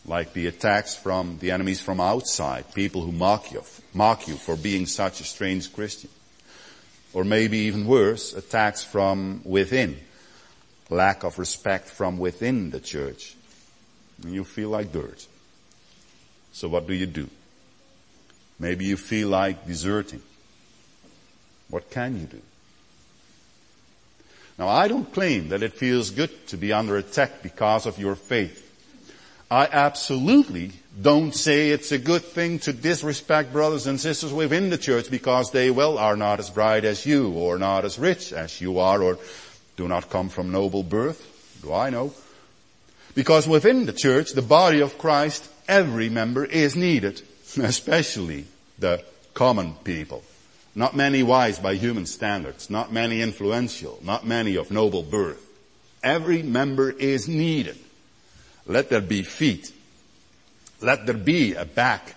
Like 0.06 0.34
the 0.34 0.48
attacks 0.48 0.96
from 0.96 1.40
the 1.40 1.52
enemies 1.52 1.82
from 1.82 2.00
outside, 2.00 2.74
people 2.74 3.02
who 3.02 3.12
mock 3.12 3.52
you, 3.52 3.64
mock 3.94 4.28
you 4.28 4.36
for 4.36 4.56
being 4.56 4.86
such 4.86 5.20
a 5.20 5.24
strange 5.24 5.74
Christian 5.74 6.10
or 7.16 7.24
maybe 7.24 7.60
even 7.60 7.88
worse, 7.88 8.34
attacks 8.34 8.84
from 8.84 9.40
within, 9.46 9.98
lack 10.90 11.24
of 11.24 11.40
respect 11.40 11.90
from 11.90 12.18
within 12.18 12.72
the 12.72 12.80
church. 12.82 13.38
And 14.22 14.34
you 14.34 14.44
feel 14.44 14.70
like 14.70 14.92
dirt. 14.92 15.26
So 16.52 16.68
what 16.68 16.86
do 16.88 16.94
you 16.94 17.06
do? 17.06 17.30
Maybe 18.60 18.84
you 18.84 18.98
feel 18.98 19.30
like 19.30 19.66
deserting. 19.66 20.22
What 21.70 21.90
can 21.90 22.20
you 22.20 22.26
do? 22.26 22.42
Now 24.60 24.68
I 24.68 24.90
don't 24.90 25.12
claim 25.14 25.50
that 25.50 25.64
it 25.64 25.74
feels 25.74 26.12
good 26.12 26.48
to 26.48 26.58
be 26.58 26.74
under 26.74 26.98
attack 26.98 27.42
because 27.42 27.86
of 27.86 27.98
your 27.98 28.16
faith. 28.16 28.65
I 29.50 29.68
absolutely 29.72 30.72
don't 31.00 31.34
say 31.36 31.70
it's 31.70 31.92
a 31.92 32.00
good 32.00 32.24
thing 32.24 32.60
to 32.60 32.74
disrespect 32.74 33.54
brothers 33.54 33.86
and 33.86 34.00
sisters 34.00 34.34
within 34.34 34.70
the 34.70 34.78
church 34.78 35.12
because 35.12 35.52
they, 35.52 35.70
well, 35.70 35.98
are 35.98 36.18
not 36.18 36.40
as 36.40 36.50
bright 36.50 36.84
as 36.84 37.06
you 37.06 37.32
or 37.32 37.60
not 37.60 37.86
as 37.86 38.00
rich 38.00 38.34
as 38.34 38.60
you 38.60 38.80
are 38.80 39.04
or 39.04 39.20
do 39.78 39.88
not 39.88 40.10
come 40.10 40.30
from 40.30 40.52
noble 40.52 40.84
birth. 40.84 41.60
Do 41.62 41.74
I 41.74 41.90
know? 41.90 42.14
Because 43.14 43.48
within 43.48 43.86
the 43.86 43.94
church, 43.94 44.32
the 44.32 44.42
body 44.42 44.82
of 44.82 44.98
Christ, 44.98 45.48
every 45.68 46.10
member 46.10 46.44
is 46.44 46.76
needed, 46.76 47.22
especially 47.62 48.46
the 48.80 49.04
common 49.34 49.76
people. 49.84 50.24
Not 50.74 50.96
many 50.96 51.24
wise 51.24 51.60
by 51.60 51.76
human 51.76 52.06
standards, 52.06 52.70
not 52.70 52.92
many 52.92 53.22
influential, 53.22 54.00
not 54.02 54.26
many 54.26 54.56
of 54.56 54.72
noble 54.72 55.04
birth. 55.04 55.42
Every 56.04 56.42
member 56.42 56.90
is 56.90 57.28
needed. 57.28 57.78
Let 58.66 58.90
there 58.90 59.02
be 59.02 59.24
feet. 59.24 59.72
Let 60.82 61.06
there 61.06 61.16
be 61.16 61.54
a 61.54 61.66
back. 61.66 62.16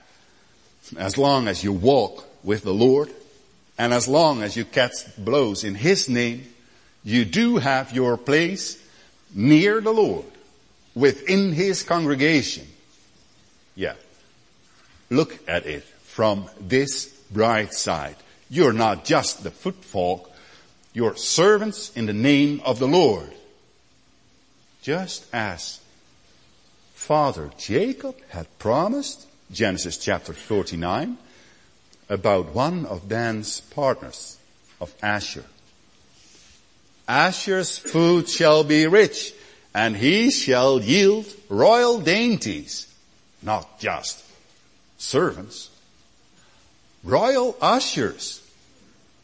As 0.97 1.19
long 1.19 1.49
as 1.49 1.63
you 1.63 1.73
walk 1.73 2.25
with 2.43 2.63
the 2.63 2.73
Lord 2.73 3.11
and 3.77 3.93
as 3.93 4.09
long 4.09 4.43
as 4.43 4.57
you 4.57 4.65
catch 4.65 4.93
blows 5.17 5.65
in 5.65 5.75
His 5.75 6.09
name, 6.09 6.47
you 7.05 7.25
do 7.25 7.59
have 7.59 7.93
your 7.93 8.17
place 8.17 8.83
near 9.35 9.81
the 9.81 9.93
Lord 9.93 10.25
within 10.95 11.53
His 11.53 11.83
congregation. 11.83 12.67
Yeah. 13.75 13.95
Look 15.11 15.39
at 15.49 15.67
it 15.67 15.85
from 15.85 16.49
this 16.61 17.07
bright 17.31 17.73
side. 17.73 18.17
You're 18.51 18.73
not 18.73 19.05
just 19.05 19.45
the 19.45 19.51
footfolk, 19.51 20.31
you're 20.93 21.17
servants 21.17 21.95
in 21.97 22.07
the 22.07 22.13
name 22.13 22.61
of 22.65 22.79
the 22.79 22.89
Lord. 22.89 23.31
Just 24.83 25.27
as 25.35 25.81
father 26.99 27.51
Jacob 27.57 28.17
had 28.29 28.47
promised, 28.59 29.27
Genesis 29.51 29.97
chapter 29.97 30.35
49, 30.35 31.17
about 32.11 32.55
one 32.55 32.85
of 32.85 33.09
Dan's 33.09 33.63
partners 33.63 34.37
of 34.81 34.95
Asher. 35.03 35.45
Asher's 37.09 37.79
food 37.79 38.29
shall 38.29 38.65
be 38.65 38.87
rich, 38.87 39.33
and 39.73 39.97
he 39.97 40.31
shall 40.31 40.83
yield 40.83 41.25
royal 41.49 42.01
dainties, 42.01 42.93
not 43.43 43.81
just 43.81 44.23
servants, 44.99 45.71
royal 47.05 47.57
ushers. 47.63 48.43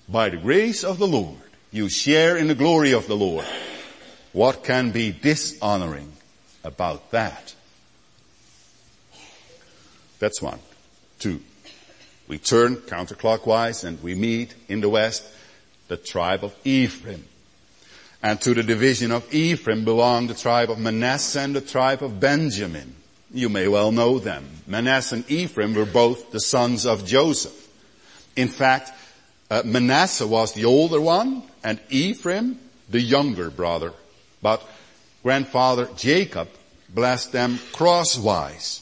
By 0.08 0.30
the 0.30 0.38
grace 0.38 0.84
of 0.84 0.98
the 0.98 1.08
Lord, 1.08 1.36
you 1.72 1.88
share 1.88 2.36
in 2.36 2.46
the 2.46 2.54
glory 2.54 2.92
of 2.92 3.08
the 3.08 3.16
Lord. 3.16 3.46
What 4.32 4.64
can 4.64 4.90
be 4.90 5.12
dishonoring 5.12 6.12
about 6.62 7.10
that? 7.10 7.54
That's 10.24 10.40
one. 10.40 10.58
Two. 11.18 11.42
We 12.28 12.38
turn 12.38 12.76
counterclockwise 12.76 13.84
and 13.84 14.02
we 14.02 14.14
meet 14.14 14.54
in 14.70 14.80
the 14.80 14.88
west 14.88 15.22
the 15.88 15.98
tribe 15.98 16.42
of 16.42 16.56
Ephraim. 16.64 17.26
And 18.22 18.40
to 18.40 18.54
the 18.54 18.62
division 18.62 19.10
of 19.10 19.34
Ephraim 19.34 19.84
belong 19.84 20.28
the 20.28 20.32
tribe 20.32 20.70
of 20.70 20.78
Manasseh 20.78 21.40
and 21.40 21.54
the 21.54 21.60
tribe 21.60 22.02
of 22.02 22.20
Benjamin. 22.20 22.94
You 23.34 23.50
may 23.50 23.68
well 23.68 23.92
know 23.92 24.18
them. 24.18 24.48
Manasseh 24.66 25.16
and 25.16 25.30
Ephraim 25.30 25.74
were 25.74 25.84
both 25.84 26.30
the 26.30 26.40
sons 26.40 26.86
of 26.86 27.04
Joseph. 27.04 27.68
In 28.34 28.48
fact, 28.48 28.92
uh, 29.50 29.60
Manasseh 29.66 30.26
was 30.26 30.54
the 30.54 30.64
older 30.64 31.02
one 31.02 31.42
and 31.62 31.78
Ephraim 31.90 32.58
the 32.88 33.02
younger 33.02 33.50
brother. 33.50 33.92
But 34.40 34.66
grandfather 35.22 35.86
Jacob 35.98 36.48
blessed 36.88 37.32
them 37.32 37.58
crosswise. 37.72 38.80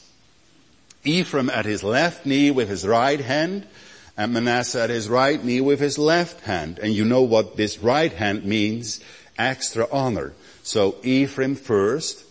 Ephraim 1.03 1.49
at 1.49 1.65
his 1.65 1.83
left 1.83 2.25
knee 2.25 2.51
with 2.51 2.69
his 2.69 2.85
right 2.85 3.19
hand, 3.19 3.67
and 4.15 4.33
Manasseh 4.33 4.83
at 4.83 4.89
his 4.89 5.09
right 5.09 5.43
knee 5.43 5.61
with 5.61 5.79
his 5.79 5.97
left 5.97 6.41
hand. 6.41 6.79
And 6.79 6.93
you 6.93 7.05
know 7.05 7.23
what 7.23 7.57
this 7.57 7.79
right 7.79 8.11
hand 8.11 8.45
means? 8.45 8.99
Extra 9.37 9.87
honor. 9.91 10.33
So 10.63 10.95
Ephraim 11.03 11.55
first, 11.55 12.23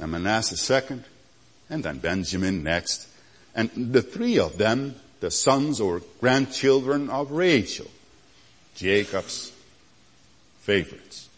and 0.00 0.12
Manasseh 0.12 0.56
second, 0.56 1.04
and 1.68 1.84
then 1.84 1.98
Benjamin 1.98 2.62
next. 2.62 3.08
And 3.54 3.70
the 3.92 4.02
three 4.02 4.38
of 4.38 4.58
them 4.58 4.96
the 5.20 5.30
sons 5.30 5.80
or 5.80 6.02
grandchildren 6.20 7.10
of 7.10 7.32
Rachel, 7.32 7.90
Jacob's 8.74 9.52
favorites. 10.60 11.28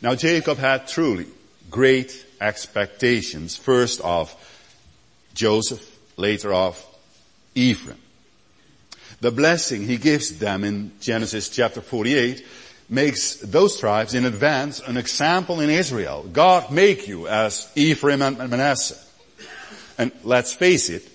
Now 0.00 0.14
Jacob 0.14 0.58
had 0.58 0.88
truly 0.88 1.26
great 1.70 2.24
expectations, 2.40 3.56
first 3.56 4.00
of 4.00 4.34
Joseph, 5.36 5.96
later 6.16 6.52
of 6.52 6.84
Ephraim. 7.54 7.98
The 9.20 9.30
blessing 9.30 9.86
he 9.86 9.96
gives 9.96 10.38
them 10.38 10.64
in 10.64 10.92
Genesis 11.00 11.48
chapter 11.48 11.80
48 11.80 12.44
makes 12.88 13.36
those 13.36 13.78
tribes 13.78 14.14
in 14.14 14.24
advance 14.24 14.80
an 14.80 14.96
example 14.96 15.60
in 15.60 15.70
Israel. 15.70 16.24
God 16.32 16.70
make 16.70 17.06
you 17.06 17.28
as 17.28 17.70
Ephraim 17.74 18.22
and 18.22 18.38
Manasseh. 18.38 18.98
And 19.98 20.12
let's 20.24 20.54
face 20.54 20.90
it, 20.90 21.08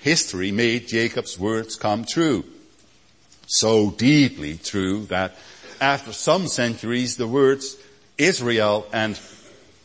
history 0.00 0.52
made 0.52 0.88
Jacob's 0.88 1.38
words 1.38 1.76
come 1.76 2.04
true. 2.04 2.44
So 3.46 3.90
deeply 3.90 4.58
true 4.58 5.06
that 5.06 5.36
after 5.80 6.12
some 6.12 6.48
centuries 6.48 7.16
the 7.16 7.28
words 7.28 7.76
Israel 8.18 8.86
and 8.92 9.18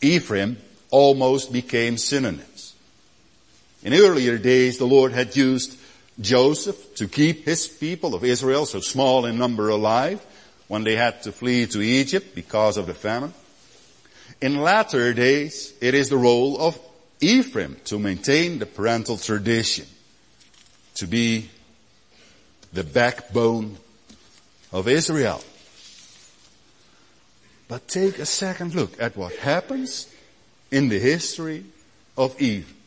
Ephraim 0.00 0.56
almost 0.90 1.52
became 1.52 1.96
synonyms. 1.96 2.51
In 3.82 3.94
earlier 3.94 4.38
days 4.38 4.78
the 4.78 4.86
Lord 4.86 5.12
had 5.12 5.34
used 5.34 5.78
Joseph 6.20 6.94
to 6.96 7.08
keep 7.08 7.44
his 7.44 7.66
people 7.66 8.14
of 8.14 8.24
Israel, 8.24 8.66
so 8.66 8.80
small 8.80 9.26
in 9.26 9.38
number 9.38 9.68
alive, 9.68 10.24
when 10.68 10.84
they 10.84 10.96
had 10.96 11.22
to 11.22 11.32
flee 11.32 11.66
to 11.66 11.82
Egypt 11.82 12.34
because 12.34 12.76
of 12.76 12.86
the 12.86 12.94
famine. 12.94 13.34
In 14.40 14.60
latter 14.60 15.12
days, 15.12 15.72
it 15.80 15.94
is 15.94 16.08
the 16.08 16.16
role 16.16 16.60
of 16.60 16.78
Ephraim 17.20 17.76
to 17.84 17.98
maintain 17.98 18.58
the 18.58 18.66
parental 18.66 19.16
tradition, 19.16 19.86
to 20.94 21.06
be 21.06 21.50
the 22.72 22.84
backbone 22.84 23.76
of 24.72 24.88
Israel. 24.88 25.42
But 27.68 27.88
take 27.88 28.18
a 28.18 28.26
second 28.26 28.74
look 28.74 29.00
at 29.00 29.16
what 29.16 29.34
happens 29.36 30.06
in 30.70 30.88
the 30.88 30.98
history 30.98 31.64
of 32.16 32.36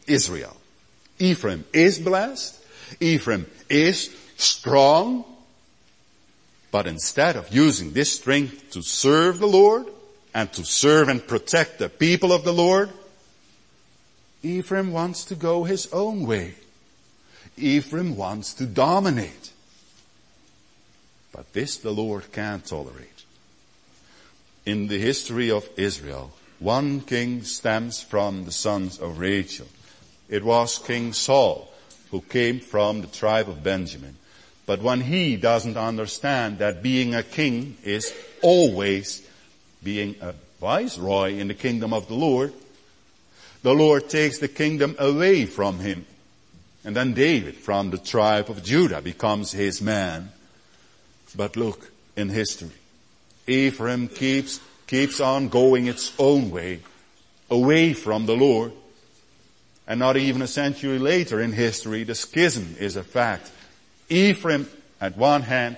Israel. 0.08 0.58
Ephraim 1.20 1.66
is 1.74 2.00
blessed. 2.00 2.62
Ephraim 3.00 3.46
is 3.70 4.16
strong. 4.38 5.24
But 6.72 6.88
instead 6.88 7.36
of 7.36 7.54
using 7.54 7.94
this 7.94 8.12
strength 8.12 8.72
to 8.72 8.82
serve 8.82 9.40
the 9.40 9.48
Lord 9.48 9.88
and 10.34 10.52
to 10.54 10.66
serve 10.66 11.08
and 11.08 11.26
protect 11.26 11.80
the 11.80 11.88
people 11.88 12.34
of 12.34 12.44
the 12.44 12.54
Lord, 12.54 12.90
Ephraim 14.44 14.92
wants 14.92 15.26
to 15.26 15.36
go 15.36 15.64
his 15.64 15.88
own 15.94 16.28
way. 16.28 16.56
Ephraim 17.58 18.18
wants 18.18 18.54
to 18.56 18.66
dominate. 18.66 19.52
But 21.32 21.54
this 21.54 21.78
the 21.78 21.92
Lord 21.92 22.32
can't 22.32 22.66
tolerate. 22.66 23.24
In 24.66 24.88
the 24.88 25.00
history 25.00 25.50
of 25.50 25.70
Israel, 25.78 26.32
one 26.60 27.02
king 27.02 27.44
stems 27.44 28.02
from 28.02 28.46
the 28.46 28.52
sons 28.52 29.00
of 29.00 29.20
Rachel. 29.20 29.68
It 30.30 30.44
was 30.44 30.80
King 30.80 31.14
Saul 31.14 31.72
who 32.12 32.22
came 32.22 32.60
from 32.60 33.02
the 33.02 33.08
tribe 33.08 33.50
of 33.50 33.64
Benjamin. 33.64 34.18
But 34.66 34.82
when 34.82 35.02
he 35.02 35.36
doesn't 35.36 35.78
understand 35.78 36.60
that 36.60 36.82
being 36.82 37.14
a 37.14 37.24
king 37.24 37.78
is 37.84 38.14
always 38.42 39.28
being 39.84 40.16
a 40.22 40.34
viceroy 40.60 41.36
in 41.38 41.48
the 41.48 41.54
kingdom 41.54 41.94
of 41.94 42.08
the 42.08 42.16
Lord, 42.16 42.54
the 43.62 43.74
Lord 43.74 44.10
takes 44.10 44.40
the 44.40 44.48
kingdom 44.48 44.96
away 44.98 45.46
from 45.46 45.80
him. 45.80 46.06
And 46.84 46.96
then 46.96 47.14
David 47.14 47.56
from 47.56 47.90
the 47.90 47.98
tribe 47.98 48.50
of 48.50 48.64
Judah 48.64 49.02
becomes 49.02 49.52
his 49.52 49.82
man. 49.82 50.32
But 51.36 51.56
look 51.56 51.92
in 52.16 52.30
history. 52.30 52.72
Ephraim 53.48 54.08
keeps, 54.08 54.60
keeps 54.88 55.20
on 55.20 55.50
going 55.50 55.88
its 55.88 56.14
own 56.18 56.50
way, 56.50 56.80
away 57.50 57.94
from 57.94 58.26
the 58.26 58.36
Lord. 58.36 58.72
And 59.88 60.00
not 60.00 60.18
even 60.18 60.42
a 60.42 60.48
century 60.48 60.98
later 60.98 61.40
in 61.40 61.52
history, 61.52 62.04
the 62.04 62.16
schism 62.16 62.76
is 62.80 62.96
a 62.96 63.04
fact. 63.04 63.52
Ephraim 64.10 64.68
at 65.00 65.18
one 65.18 65.42
hand, 65.42 65.78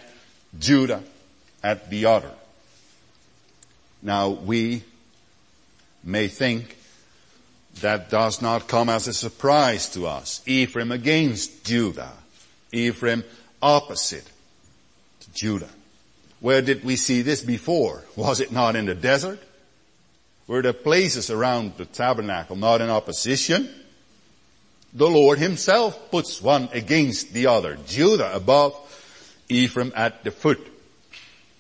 Judah 0.58 1.04
at 1.64 1.90
the 1.90 2.06
other. 2.06 2.32
Now 4.02 4.30
we 4.30 4.84
may 6.04 6.28
think 6.28 6.78
that 7.82 8.10
does 8.10 8.42
not 8.42 8.68
come 8.68 8.90
as 8.90 9.08
a 9.08 9.14
surprise 9.14 9.90
to 9.90 10.08
us. 10.08 10.42
Ephraim 10.46 10.92
against 10.92 11.66
Judah. 11.66 12.14
Ephraim 12.72 13.24
opposite 13.62 14.30
to 15.20 15.34
Judah. 15.34 15.70
Where 16.40 16.62
did 16.62 16.84
we 16.84 16.96
see 16.96 17.22
this 17.24 17.42
before? 17.42 18.04
Was 18.16 18.40
it 18.40 18.52
not 18.52 18.76
in 18.76 18.86
the 18.86 18.96
desert? 18.96 19.40
Were 20.48 20.62
the 20.62 20.74
places 20.74 21.30
around 21.30 21.74
the 21.78 21.86
tabernacle 21.86 22.56
not 22.56 22.82
in 22.82 22.90
opposition? 22.90 23.70
The 24.94 25.10
Lord 25.10 25.40
himself 25.40 26.12
puts 26.12 26.42
one 26.42 26.70
against 26.74 27.34
the 27.34 27.48
other. 27.48 27.78
Judah 27.88 28.34
above, 28.36 28.76
Ephraim 29.50 29.94
at 29.96 30.24
the 30.24 30.32
foot. 30.32 30.66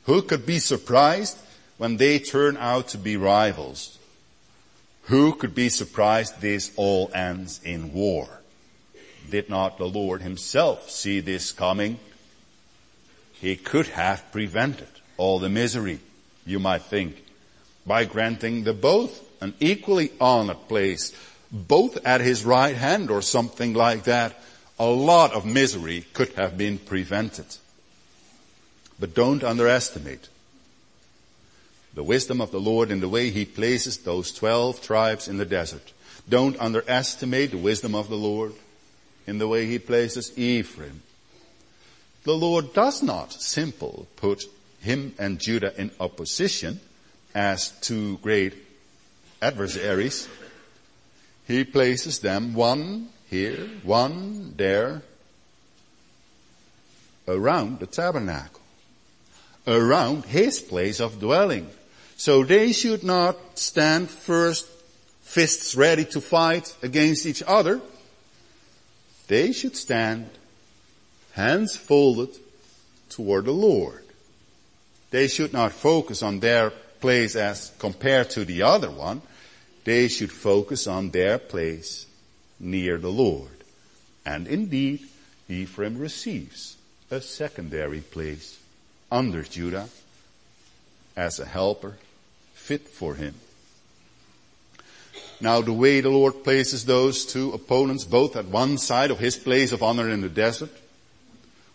Who 0.05 0.21
could 0.21 0.45
be 0.45 0.59
surprised 0.59 1.37
when 1.77 1.97
they 1.97 2.19
turn 2.19 2.57
out 2.57 2.89
to 2.89 2.97
be 2.97 3.17
rivals? 3.17 3.97
Who 5.03 5.33
could 5.35 5.55
be 5.55 5.69
surprised 5.69 6.41
this 6.41 6.71
all 6.75 7.11
ends 7.13 7.61
in 7.63 7.93
war? 7.93 8.27
Did 9.29 9.49
not 9.49 9.77
the 9.77 9.87
Lord 9.87 10.21
himself 10.21 10.89
see 10.89 11.19
this 11.19 11.51
coming? 11.51 11.99
He 13.33 13.55
could 13.55 13.87
have 13.87 14.31
prevented 14.31 14.87
all 15.17 15.39
the 15.39 15.49
misery, 15.49 15.99
you 16.45 16.59
might 16.59 16.83
think, 16.83 17.23
by 17.85 18.05
granting 18.05 18.63
the 18.63 18.73
both 18.73 19.23
an 19.41 19.53
equally 19.59 20.11
honored 20.19 20.67
place 20.67 21.13
both 21.51 22.05
at 22.05 22.21
his 22.21 22.45
right 22.45 22.75
hand 22.75 23.09
or 23.09 23.21
something 23.21 23.73
like 23.73 24.03
that, 24.03 24.41
a 24.79 24.85
lot 24.85 25.33
of 25.33 25.45
misery 25.45 26.05
could 26.13 26.33
have 26.33 26.57
been 26.57 26.77
prevented. 26.77 27.45
But 28.99 29.13
don't 29.13 29.43
underestimate 29.43 30.27
the 31.93 32.03
wisdom 32.03 32.41
of 32.41 32.51
the 32.51 32.59
Lord 32.59 32.91
in 32.91 32.99
the 32.99 33.09
way 33.09 33.31
he 33.31 33.45
places 33.45 33.97
those 33.97 34.31
12 34.31 34.81
tribes 34.81 35.27
in 35.27 35.37
the 35.37 35.45
desert. 35.45 35.93
Don't 36.29 36.59
underestimate 36.59 37.51
the 37.51 37.57
wisdom 37.57 37.95
of 37.95 38.09
the 38.09 38.17
Lord 38.17 38.53
in 39.25 39.37
the 39.37 39.47
way 39.47 39.65
he 39.65 39.79
places 39.79 40.37
Ephraim. 40.37 41.01
The 42.23 42.35
Lord 42.35 42.73
does 42.73 43.01
not 43.01 43.33
simply 43.33 44.05
put 44.17 44.45
him 44.81 45.15
and 45.17 45.39
Judah 45.39 45.73
in 45.79 45.91
opposition 45.99 46.79
as 47.33 47.71
two 47.81 48.17
great 48.17 48.53
adversaries. 49.41 50.27
He 51.47 51.63
places 51.63 52.19
them 52.19 52.53
one 52.53 53.07
here, 53.29 53.69
one 53.83 54.53
there, 54.57 55.01
around 57.25 57.79
the 57.79 57.87
tabernacle, 57.87 58.61
around 59.65 60.25
his 60.25 60.59
place 60.59 60.99
of 60.99 61.21
dwelling. 61.21 61.69
So 62.17 62.43
they 62.43 62.73
should 62.73 63.03
not 63.03 63.37
stand 63.57 64.09
first 64.09 64.67
fists 65.21 65.75
ready 65.75 66.03
to 66.05 66.19
fight 66.19 66.75
against 66.83 67.25
each 67.25 67.43
other. 67.47 67.79
They 69.27 69.53
should 69.53 69.77
stand 69.77 70.29
hands 71.31 71.77
folded 71.77 72.35
toward 73.09 73.45
the 73.45 73.51
Lord. 73.51 74.03
They 75.11 75.27
should 75.27 75.53
not 75.53 75.71
focus 75.71 76.21
on 76.23 76.41
their 76.41 76.71
place 76.99 77.37
as 77.37 77.71
compared 77.79 78.31
to 78.31 78.43
the 78.43 78.63
other 78.63 78.91
one 78.91 79.21
they 79.87 80.09
should 80.09 80.33
focus 80.33 80.85
on 80.85 81.11
their 81.11 81.37
place 81.37 82.07
near 82.59 82.97
the 82.97 83.09
Lord. 83.09 83.63
And 84.25 84.45
indeed, 84.45 85.07
Ephraim 85.47 85.97
receives 85.97 86.75
a 87.09 87.21
secondary 87.21 88.01
place 88.01 88.59
under 89.09 89.43
Judah 89.43 89.87
as 91.15 91.39
a 91.39 91.45
helper 91.45 91.93
fit 92.53 92.89
for 92.89 93.15
him. 93.15 93.35
Now 95.39 95.61
the 95.61 95.71
way 95.71 96.01
the 96.01 96.09
Lord 96.09 96.43
places 96.43 96.83
those 96.83 97.25
two 97.25 97.53
opponents 97.53 98.03
both 98.03 98.35
at 98.35 98.47
one 98.47 98.77
side 98.77 99.09
of 99.09 99.19
his 99.19 99.37
place 99.37 99.71
of 99.71 99.81
honor 99.81 100.09
in 100.09 100.19
the 100.19 100.27
desert, 100.27 100.71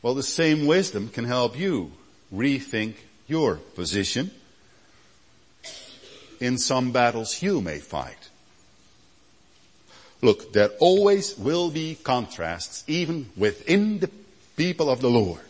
well 0.03 0.13
the 0.13 0.23
same 0.23 0.67
wisdom 0.67 1.09
can 1.09 1.25
help 1.25 1.59
you 1.59 1.93
rethink 2.31 2.97
your 3.27 3.55
position 3.55 4.31
in 6.43 6.59
some 6.59 6.91
battles 6.91 7.41
you 7.41 7.61
may 7.61 7.79
fight. 7.79 8.29
Look, 10.21 10.53
there 10.53 10.71
always 10.81 11.39
will 11.39 11.71
be 11.71 11.97
contrasts 12.03 12.83
even 12.89 13.31
within 13.37 14.01
the 14.01 14.11
people 14.57 14.91
of 14.91 15.01
the 15.01 15.11
Lord. 15.11 15.41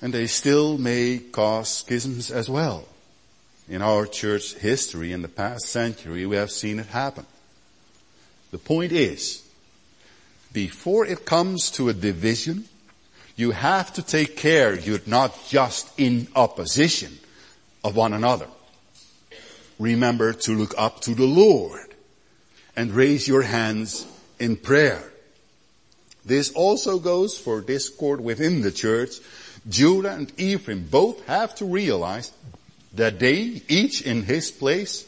And 0.00 0.14
they 0.14 0.28
still 0.28 0.78
may 0.78 1.18
cause 1.18 1.68
schisms 1.68 2.30
as 2.30 2.48
well. 2.48 2.86
In 3.68 3.82
our 3.82 4.06
church 4.06 4.54
history 4.54 5.12
in 5.12 5.22
the 5.22 5.28
past 5.28 5.66
century, 5.66 6.24
we 6.26 6.36
have 6.36 6.50
seen 6.52 6.78
it 6.78 6.86
happen. 6.86 7.26
The 8.52 8.58
point 8.58 8.92
is 8.92 9.42
before 10.52 11.04
it 11.04 11.26
comes 11.26 11.70
to 11.72 11.88
a 11.88 11.92
division, 11.92 12.68
you 13.34 13.50
have 13.50 13.92
to 13.94 14.02
take 14.02 14.36
care 14.36 14.72
you're 14.78 15.00
not 15.06 15.32
just 15.48 15.90
in 15.98 16.28
opposition 16.36 17.18
of 17.82 17.96
one 17.96 18.12
another. 18.12 18.46
Remember 19.78 20.32
to 20.32 20.52
look 20.54 20.74
up 20.78 21.00
to 21.02 21.14
the 21.14 21.26
Lord 21.26 21.94
and 22.76 22.92
raise 22.92 23.26
your 23.26 23.42
hands 23.42 24.06
in 24.38 24.56
prayer. 24.56 25.02
This 26.24 26.52
also 26.52 26.98
goes 26.98 27.36
for 27.36 27.60
discord 27.60 28.20
within 28.20 28.62
the 28.62 28.72
church. 28.72 29.16
Judah 29.68 30.14
and 30.14 30.32
Ephraim 30.38 30.86
both 30.90 31.24
have 31.26 31.54
to 31.56 31.64
realize 31.64 32.32
that 32.94 33.18
they, 33.18 33.62
each 33.68 34.02
in 34.02 34.22
his 34.22 34.50
place, 34.50 35.06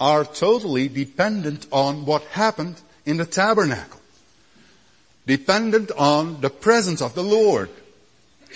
are 0.00 0.24
totally 0.24 0.88
dependent 0.88 1.66
on 1.70 2.06
what 2.06 2.24
happened 2.24 2.80
in 3.04 3.18
the 3.18 3.26
tabernacle. 3.26 4.00
Dependent 5.26 5.92
on 5.92 6.40
the 6.40 6.50
presence 6.50 7.00
of 7.00 7.14
the 7.14 7.22
Lord. 7.22 7.70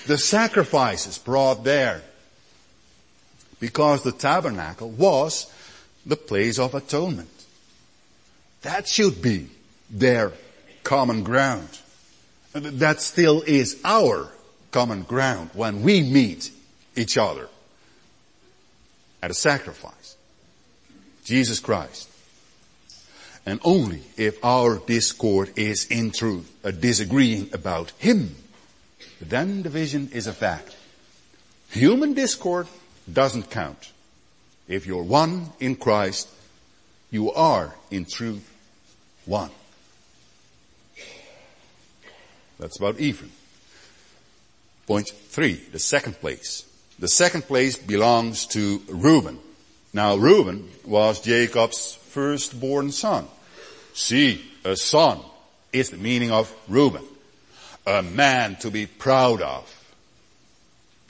The 0.06 0.18
sacrifices 0.18 1.18
brought 1.18 1.62
there. 1.62 2.02
Because 3.58 4.02
the 4.02 4.12
tabernacle 4.12 4.90
was 4.90 5.52
the 6.04 6.16
place 6.16 6.58
of 6.58 6.74
atonement. 6.74 7.30
That 8.62 8.86
should 8.88 9.22
be 9.22 9.48
their 9.90 10.32
common 10.82 11.22
ground. 11.22 11.68
That 12.52 13.00
still 13.00 13.42
is 13.42 13.80
our 13.84 14.30
common 14.70 15.02
ground 15.02 15.50
when 15.52 15.82
we 15.82 16.02
meet 16.02 16.50
each 16.94 17.16
other 17.18 17.48
at 19.22 19.30
a 19.30 19.34
sacrifice. 19.34 20.16
Jesus 21.24 21.60
Christ. 21.60 22.10
And 23.44 23.60
only 23.64 24.02
if 24.16 24.44
our 24.44 24.78
discord 24.78 25.56
is 25.56 25.86
in 25.86 26.10
truth 26.10 26.52
a 26.64 26.72
disagreeing 26.72 27.50
about 27.52 27.90
Him, 27.98 28.34
then 29.20 29.62
division 29.62 30.10
is 30.12 30.26
a 30.26 30.32
fact. 30.32 30.74
Human 31.70 32.14
discord 32.14 32.66
doesn't 33.12 33.50
count. 33.50 33.92
If 34.68 34.86
you're 34.86 35.02
one 35.02 35.50
in 35.60 35.76
Christ, 35.76 36.28
you 37.10 37.32
are 37.32 37.74
in 37.90 38.04
truth 38.04 38.48
one. 39.24 39.50
That's 42.58 42.78
about 42.78 42.98
Ephraim. 42.98 43.32
Point 44.86 45.10
three, 45.10 45.54
the 45.72 45.78
second 45.78 46.14
place. 46.20 46.64
The 46.98 47.08
second 47.08 47.42
place 47.42 47.76
belongs 47.76 48.46
to 48.46 48.82
Reuben. 48.88 49.38
Now 49.92 50.16
Reuben 50.16 50.68
was 50.84 51.20
Jacob's 51.20 51.94
firstborn 51.94 52.92
son. 52.92 53.26
See, 53.92 54.44
a 54.64 54.76
son 54.76 55.20
is 55.72 55.90
the 55.90 55.96
meaning 55.96 56.30
of 56.30 56.52
Reuben. 56.68 57.04
A 57.86 58.02
man 58.02 58.56
to 58.56 58.70
be 58.70 58.86
proud 58.86 59.42
of. 59.42 59.72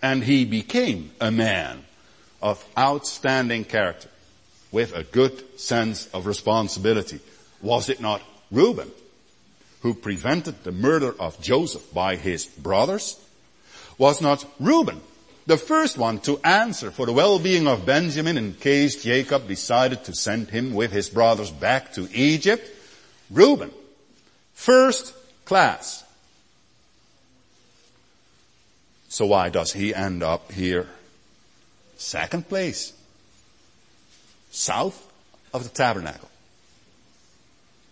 And 0.02 0.22
he 0.22 0.44
became 0.44 1.12
a 1.20 1.30
man 1.30 1.85
of 2.46 2.64
outstanding 2.78 3.64
character 3.64 4.08
with 4.70 4.94
a 4.94 5.02
good 5.02 5.58
sense 5.58 6.06
of 6.14 6.26
responsibility. 6.26 7.18
Was 7.60 7.88
it 7.88 8.00
not 8.00 8.22
Reuben 8.52 8.88
who 9.80 9.94
prevented 9.94 10.62
the 10.62 10.70
murder 10.70 11.12
of 11.18 11.40
Joseph 11.40 11.92
by 11.92 12.14
his 12.14 12.46
brothers? 12.46 13.18
Was 13.98 14.22
not 14.22 14.46
Reuben 14.60 15.00
the 15.46 15.56
first 15.56 15.98
one 15.98 16.20
to 16.20 16.38
answer 16.44 16.92
for 16.92 17.04
the 17.04 17.12
well-being 17.12 17.66
of 17.66 17.84
Benjamin 17.84 18.38
in 18.38 18.54
case 18.54 19.02
Jacob 19.02 19.48
decided 19.48 20.04
to 20.04 20.14
send 20.14 20.48
him 20.48 20.72
with 20.72 20.92
his 20.92 21.10
brothers 21.10 21.50
back 21.50 21.94
to 21.94 22.08
Egypt? 22.14 22.70
Reuben. 23.28 23.72
First 24.54 25.14
class. 25.46 26.04
So 29.08 29.26
why 29.26 29.48
does 29.48 29.72
he 29.72 29.92
end 29.92 30.22
up 30.22 30.52
here? 30.52 30.86
Second 31.96 32.48
place. 32.48 32.92
South 34.50 35.12
of 35.52 35.62
the 35.64 35.70
tabernacle. 35.70 36.28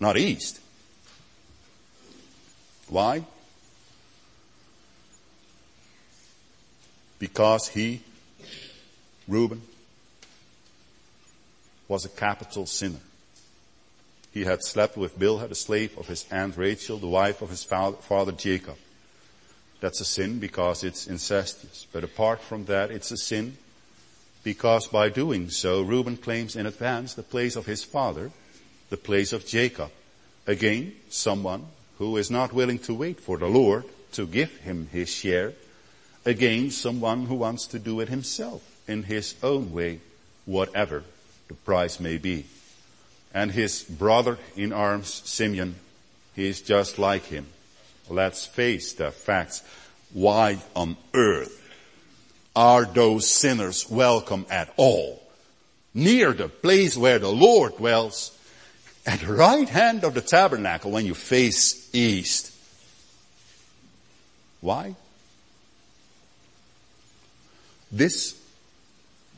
Not 0.01 0.17
east. 0.17 0.61
Why? 2.89 3.25
Because 7.19 7.69
he, 7.69 8.03
Reuben, 9.27 9.63
was 11.89 12.05
a 12.05 12.11
capital 12.11 12.67
sinner. 12.67 13.01
He 14.33 14.45
had 14.45 14.65
slept 14.65 14.97
with 14.97 15.19
Bilhah, 15.19 15.49
the 15.49 15.55
slave 15.55 15.97
of 15.97 16.09
his 16.09 16.27
aunt 16.31 16.57
Rachel, 16.57 16.99
the 16.99 17.07
wife 17.07 17.41
of 17.41 17.51
his 17.51 17.63
father 17.65 18.33
Jacob. 18.33 18.77
That's 19.81 20.01
a 20.01 20.05
sin 20.05 20.39
because 20.41 20.83
it's 20.83 21.07
incestuous. 21.07 21.87
But 21.93 22.05
apart 22.05 22.41
from 22.41 22.65
that, 22.67 22.91
it's 22.91 23.13
a 23.13 23.17
sin 23.17 23.57
because 24.45 24.87
by 24.87 25.09
doing 25.09 25.51
so, 25.51 25.83
Reuben 25.83 26.17
claims 26.17 26.55
in 26.55 26.67
advance 26.67 27.15
the 27.15 27.23
place 27.23 27.57
of 27.57 27.67
his 27.67 27.83
father, 27.83 28.31
the 28.91 28.97
place 28.97 29.33
of 29.33 29.47
Jacob. 29.47 29.91
Again, 30.47 30.95
someone 31.09 31.67
who 31.99 32.17
is 32.17 32.31
not 32.31 32.53
willing 32.53 32.79
to 32.81 32.95
wait 32.95 33.19
for 33.19 33.39
the 33.39 33.49
Lord 33.49 33.85
to 34.13 34.27
give 34.27 34.55
him 34.59 34.89
his 34.93 35.09
share. 35.09 35.55
Again, 36.25 36.71
someone 36.71 37.27
who 37.27 37.35
wants 37.35 37.67
to 37.69 37.79
do 37.79 38.01
it 38.01 38.09
himself 38.09 38.63
in 38.87 39.05
his 39.05 39.35
own 39.43 39.73
way, 39.73 40.01
whatever 40.45 41.03
the 41.49 41.55
price 41.55 41.99
may 41.99 42.19
be 42.19 42.45
and 43.35 43.51
his 43.51 43.83
brother 43.83 44.39
in 44.57 44.73
arms, 44.73 45.23
Simeon, 45.25 45.75
he 46.37 46.47
is 46.47 46.63
just 46.63 46.99
like 46.99 47.25
him. 47.25 47.47
Let's 48.09 48.47
face 48.47 48.93
the 48.93 49.11
facts. 49.11 49.63
Why 50.13 50.59
on 50.77 50.97
earth 51.13 51.61
are 52.57 52.85
those 52.85 53.29
sinners 53.29 53.89
welcome 53.91 54.47
at 54.51 54.73
all? 54.77 55.23
Near 55.93 56.33
the 56.33 56.49
place 56.49 56.97
where 56.97 57.19
the 57.19 57.31
Lord 57.31 57.77
dwells, 57.77 58.37
at 59.07 59.21
the 59.21 59.33
right 59.33 59.69
hand 59.69 60.05
of 60.05 60.15
the 60.15 60.21
tabernacle 60.21 60.91
when 60.91 61.07
you 61.07 61.15
face 61.15 61.95
east. 61.95 62.53
Why? 64.61 64.95
This, 67.93 68.41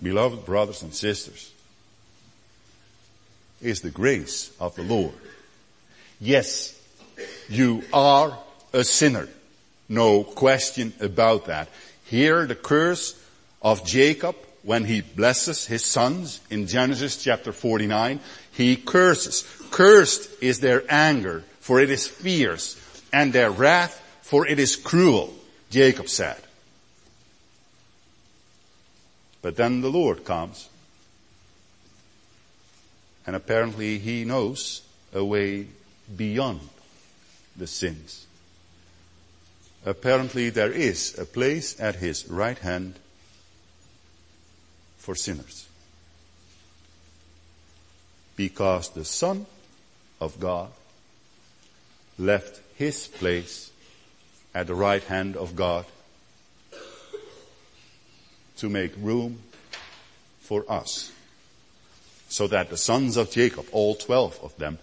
beloved 0.03 0.47
brothers 0.47 0.83
and 0.83 0.95
sisters, 0.95 1.53
is 3.61 3.81
the 3.81 3.91
grace 3.91 4.55
of 4.61 4.77
the 4.77 4.83
Lord. 4.83 5.15
Yes, 6.21 6.81
you 7.49 7.83
are 7.93 8.39
a 8.73 8.85
sinner. 8.85 9.29
No 9.89 10.25
question 10.25 10.93
about 11.01 11.47
that. 11.47 11.69
Here 12.07 12.47
the 12.47 12.55
curse 12.55 13.21
of 13.63 13.85
Jacob 13.85 14.37
when 14.63 14.85
he 14.85 15.01
blesses 15.01 15.67
his 15.67 15.85
sons 15.85 16.41
in 16.51 16.67
Genesis 16.67 17.23
chapter 17.23 17.53
49, 17.53 18.21
he 18.53 18.77
curses. 18.77 19.45
Cursed 19.71 20.29
is 20.43 20.61
their 20.61 20.83
anger, 20.89 21.45
for 21.61 21.81
it 21.81 21.91
is 21.91 22.07
fierce, 22.07 22.81
and 23.13 23.33
their 23.33 23.51
wrath, 23.51 24.03
for 24.23 24.47
it 24.47 24.59
is 24.59 24.75
cruel, 24.75 25.35
Jacob 25.71 26.09
said. 26.09 26.41
But 29.43 29.57
then 29.57 29.81
the 29.81 29.91
Lord 29.91 30.25
comes 30.25 30.69
and 33.27 33.35
apparently 33.35 33.99
he 33.99 34.25
knows 34.25 34.83
a 35.13 35.25
way 35.25 35.67
beyond 36.17 36.61
the 37.57 37.67
sins. 37.67 38.26
Apparently 39.87 40.51
there 40.51 40.73
is 40.73 41.17
a 41.17 41.25
place 41.25 41.79
at 41.79 41.95
his 41.95 42.29
right 42.29 42.59
hand 42.59 42.95
for 44.99 45.15
sinners. 45.15 45.69
Because 48.35 48.91
the 48.91 49.05
Son 49.05 49.47
of 50.21 50.41
God 50.41 50.71
left 52.19 52.61
his 52.75 53.07
place 53.07 53.71
at 54.53 54.67
the 54.67 54.75
right 54.75 55.05
hand 55.05 55.37
of 55.37 55.55
God 55.55 55.87
to 58.57 58.69
make 58.69 58.93
room 58.99 59.39
for 60.41 60.65
us 60.69 61.13
so 62.29 62.49
that 62.49 62.71
the 62.71 62.77
sons 62.77 63.17
of 63.17 63.31
Jacob, 63.31 63.67
all 63.71 63.95
twelve 63.95 64.39
of 64.43 64.57
them, 64.57 64.79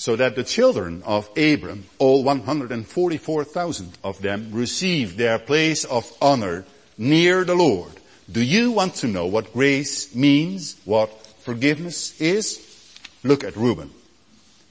so 0.00 0.16
that 0.16 0.34
the 0.34 0.42
children 0.42 1.02
of 1.04 1.28
Abram, 1.36 1.84
all 1.98 2.24
144,000 2.24 3.98
of 4.02 4.22
them, 4.22 4.48
received 4.50 5.18
their 5.18 5.38
place 5.38 5.84
of 5.84 6.10
honor 6.22 6.64
near 6.96 7.44
the 7.44 7.54
Lord. 7.54 7.92
Do 8.32 8.40
you 8.40 8.72
want 8.72 8.94
to 8.94 9.08
know 9.08 9.26
what 9.26 9.52
grace 9.52 10.14
means, 10.14 10.80
what 10.86 11.10
forgiveness 11.40 12.18
is? 12.18 12.66
Look 13.22 13.44
at 13.44 13.56
Reuben. 13.56 13.90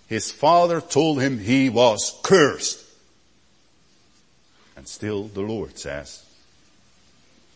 His 0.08 0.32
father 0.32 0.82
told 0.82 1.22
him 1.22 1.38
he 1.38 1.70
was 1.70 2.20
cursed. 2.24 2.84
And 4.76 4.88
still 4.88 5.26
the 5.26 5.42
Lord 5.42 5.78
says, 5.78 6.26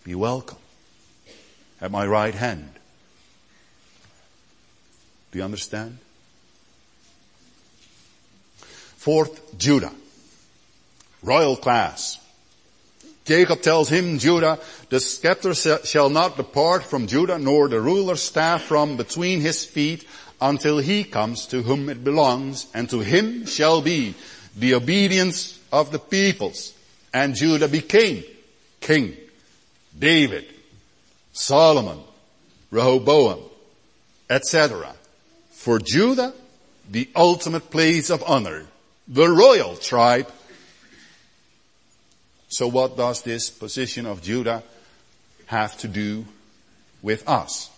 be 0.03 0.13
welcome 0.13 0.59
at 1.81 1.89
my 1.89 2.05
right 2.05 2.35
hand. 2.35 2.69
Do 5.31 5.39
you 5.39 5.43
understand? 5.43 5.97
Fourth, 9.03 9.57
Judah. 9.57 9.91
Royal 11.21 11.57
class. 11.57 12.21
Jacob 13.25 13.61
tells 13.61 13.89
him, 13.89 14.17
Judah, 14.17 14.59
the 14.87 15.01
scepter 15.01 15.53
shall 15.53 16.09
not 16.09 16.37
depart 16.37 16.85
from 16.85 17.07
Judah, 17.07 17.37
nor 17.37 17.67
the 17.67 17.81
ruler's 17.81 18.21
staff 18.21 18.61
from 18.61 18.95
between 18.95 19.41
his 19.41 19.65
feet, 19.65 20.07
until 20.39 20.77
he 20.77 21.03
comes 21.03 21.47
to 21.47 21.63
whom 21.63 21.89
it 21.89 22.05
belongs, 22.05 22.67
and 22.73 22.89
to 22.91 23.01
him 23.01 23.45
shall 23.45 23.81
be 23.81 24.15
the 24.55 24.73
obedience 24.73 25.59
of 25.69 25.91
the 25.91 25.99
peoples. 25.99 26.71
And 27.13 27.35
Judah 27.35 27.67
became 27.67 28.23
king. 28.79 29.17
David, 29.99 30.45
Solomon, 31.33 31.99
Rehoboam, 32.71 33.41
etc. 34.29 34.95
For 35.51 35.79
Judah, 35.79 36.33
the 36.89 37.09
ultimate 37.17 37.69
place 37.69 38.09
of 38.09 38.23
honor, 38.25 38.65
the 39.07 39.29
royal 39.29 39.75
tribe. 39.75 40.31
So 42.47 42.67
what 42.67 42.95
does 42.95 43.21
this 43.23 43.49
position 43.49 44.05
of 44.05 44.21
Judah 44.21 44.63
have 45.47 45.77
to 45.79 45.87
do 45.87 46.25
with 47.01 47.27
us? 47.27 47.69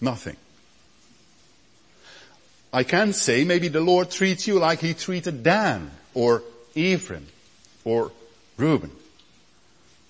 Nothing. 0.00 0.36
I 2.72 2.82
can 2.82 3.12
say 3.12 3.44
maybe 3.44 3.68
the 3.68 3.80
Lord 3.80 4.10
treats 4.10 4.46
you 4.46 4.58
like 4.58 4.80
he 4.80 4.92
treated 4.92 5.42
Dan 5.42 5.90
or 6.12 6.42
Ephraim 6.74 7.26
or 7.84 8.12
Reuben. 8.56 8.90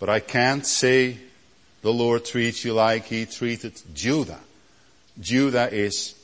But 0.01 0.09
I 0.09 0.21
can't 0.21 0.67
say 0.67 1.19
the 1.83 1.93
Lord 1.93 2.25
treats 2.25 2.65
you 2.65 2.73
like 2.73 3.05
he 3.05 3.27
treated 3.27 3.81
Judah. 3.95 4.41
Judah 5.21 5.73
is 5.73 6.15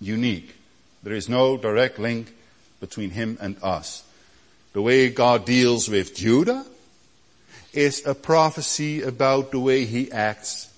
unique. 0.00 0.54
There 1.04 1.12
is 1.12 1.28
no 1.28 1.58
direct 1.58 1.98
link 1.98 2.34
between 2.80 3.10
him 3.10 3.36
and 3.38 3.56
us. 3.62 4.02
The 4.72 4.80
way 4.80 5.10
God 5.10 5.44
deals 5.44 5.86
with 5.88 6.16
Judah 6.16 6.64
is 7.74 8.06
a 8.06 8.14
prophecy 8.14 9.02
about 9.02 9.50
the 9.50 9.60
way 9.60 9.84
he 9.84 10.10
acts 10.10 10.72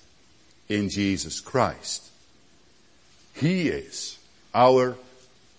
in 0.67 0.89
Jesus 0.89 1.39
Christ. 1.39 2.03
He 3.35 3.69
is 3.69 4.19
our 4.53 4.97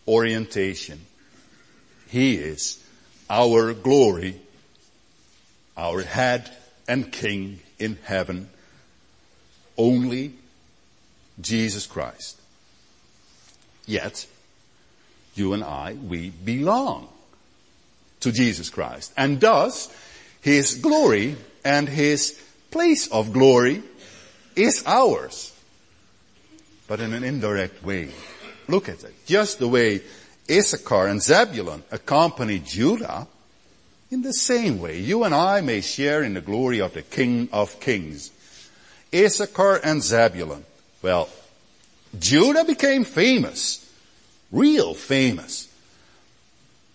orientation. 0.07 1.01
He 2.09 2.35
is 2.35 2.83
our 3.31 3.73
glory, 3.73 4.39
our 5.79 6.03
head 6.03 6.51
and 6.87 7.11
king 7.11 7.61
in 7.79 7.99
heaven. 8.05 8.51
Only 9.79 10.35
Jesus 11.41 11.87
Christ. 11.87 12.39
Yet, 13.87 14.27
you 15.39 15.53
and 15.53 15.65
I, 15.65 15.95
we 15.95 16.31
belong 16.31 17.09
to 18.21 18.33
Jesus 18.33 18.71
Christ. 18.71 19.13
And 19.17 19.41
thus, 19.41 19.95
His 20.41 20.75
glory 20.77 21.37
and 21.65 21.89
His 21.89 22.41
place 22.71 23.07
of 23.09 23.33
glory 23.33 23.83
is 24.57 24.83
ours 24.87 25.55
but 26.89 27.01
in 27.01 27.13
an 27.13 27.23
indirect 27.23 27.85
way. 27.85 28.09
Look 28.67 28.89
at 28.89 29.05
it. 29.05 29.15
Just 29.27 29.61
the 29.61 29.69
way 29.69 30.01
Issachar 30.51 31.07
and 31.07 31.23
Zebulun 31.23 31.85
accompanied 31.93 32.65
Judah, 32.65 33.29
in 34.11 34.23
the 34.23 34.33
same 34.33 34.81
way, 34.81 34.99
you 34.99 35.23
and 35.25 35.35
I 35.35 35.61
may 35.61 35.83
share 35.83 36.23
in 36.23 36.33
the 36.33 36.41
glory 36.41 36.81
of 36.81 36.95
the 36.95 37.03
King 37.03 37.51
of 37.53 37.79
Kings. 37.79 38.31
Issachar 39.15 39.77
and 39.85 40.03
Zebulun. 40.03 40.65
Well, 41.03 41.29
Judah 42.19 42.65
became 42.65 43.05
famous. 43.05 43.85
Real 44.51 44.95
famous. 44.95 45.69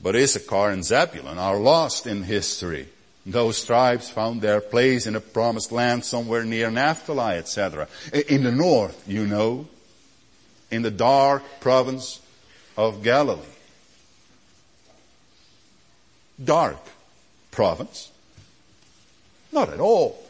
But 0.02 0.16
Issachar 0.16 0.70
and 0.72 0.84
Zebulun 0.84 1.38
are 1.38 1.58
lost 1.58 2.08
in 2.08 2.24
history. 2.24 2.88
Those 3.26 3.64
tribes 3.64 4.10
found 4.10 4.42
their 4.42 4.60
place 4.60 5.08
in 5.08 5.16
a 5.16 5.22
promised 5.22 5.72
land 5.72 6.04
somewhere 6.04 6.44
near 6.44 6.70
Naphtali, 6.70 7.36
etc. 7.36 7.88
In 8.28 8.44
the 8.44 8.52
north, 8.52 9.02
you 9.08 9.26
know 9.26 9.68
in 10.74 10.82
the 10.82 10.90
dark 10.90 11.44
province 11.60 12.20
of 12.76 13.04
Galilee. 13.04 13.42
Dark 16.44 16.80
province? 17.52 18.12
Not 19.52 19.70
at 19.70 19.80
all. 19.80 20.23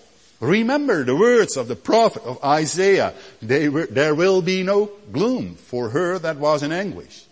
Remember 0.43 1.05
the 1.05 1.15
words 1.15 1.55
of 1.55 1.69
the 1.69 1.75
prophet 1.75 2.23
of 2.23 2.43
Isaiah. 2.43 3.13
Were, 3.41 3.85
there 3.85 4.13
will 4.13 4.41
be 4.41 4.61
no 4.61 4.91
gloom 5.11 5.55
for 5.55 5.89
her 5.89 6.19
that 6.19 6.37
was 6.37 6.63
in 6.63 6.73
anguish. 6.73 7.23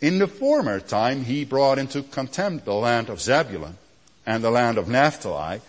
In 0.00 0.18
the 0.18 0.26
former 0.26 0.80
time 0.80 1.24
he 1.24 1.44
brought 1.44 1.78
into 1.78 2.02
contempt 2.02 2.64
the 2.64 2.74
land 2.74 3.10
of 3.10 3.20
Zebulun 3.20 3.76
and 4.24 4.42
the 4.42 4.50
land 4.50 4.78
of 4.78 4.88
Naphtali, 4.88 5.60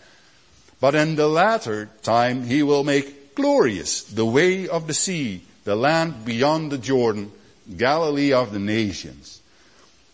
but 0.79 0.95
in 0.95 1.15
the 1.15 1.27
latter 1.27 1.89
time 2.03 2.43
he 2.43 2.63
will 2.63 2.85
make 2.85 3.35
glorious 3.35 4.03
the 4.03 4.25
way 4.25 4.67
of 4.67 4.87
the 4.87 4.93
sea 4.93 5.41
the 5.65 5.75
land 5.75 6.23
beyond 6.23 6.71
the 6.71 6.77
Jordan, 6.77 7.29
Galilee 7.75 8.31
of 8.31 8.53
the 8.53 8.59
nations. 8.59 9.41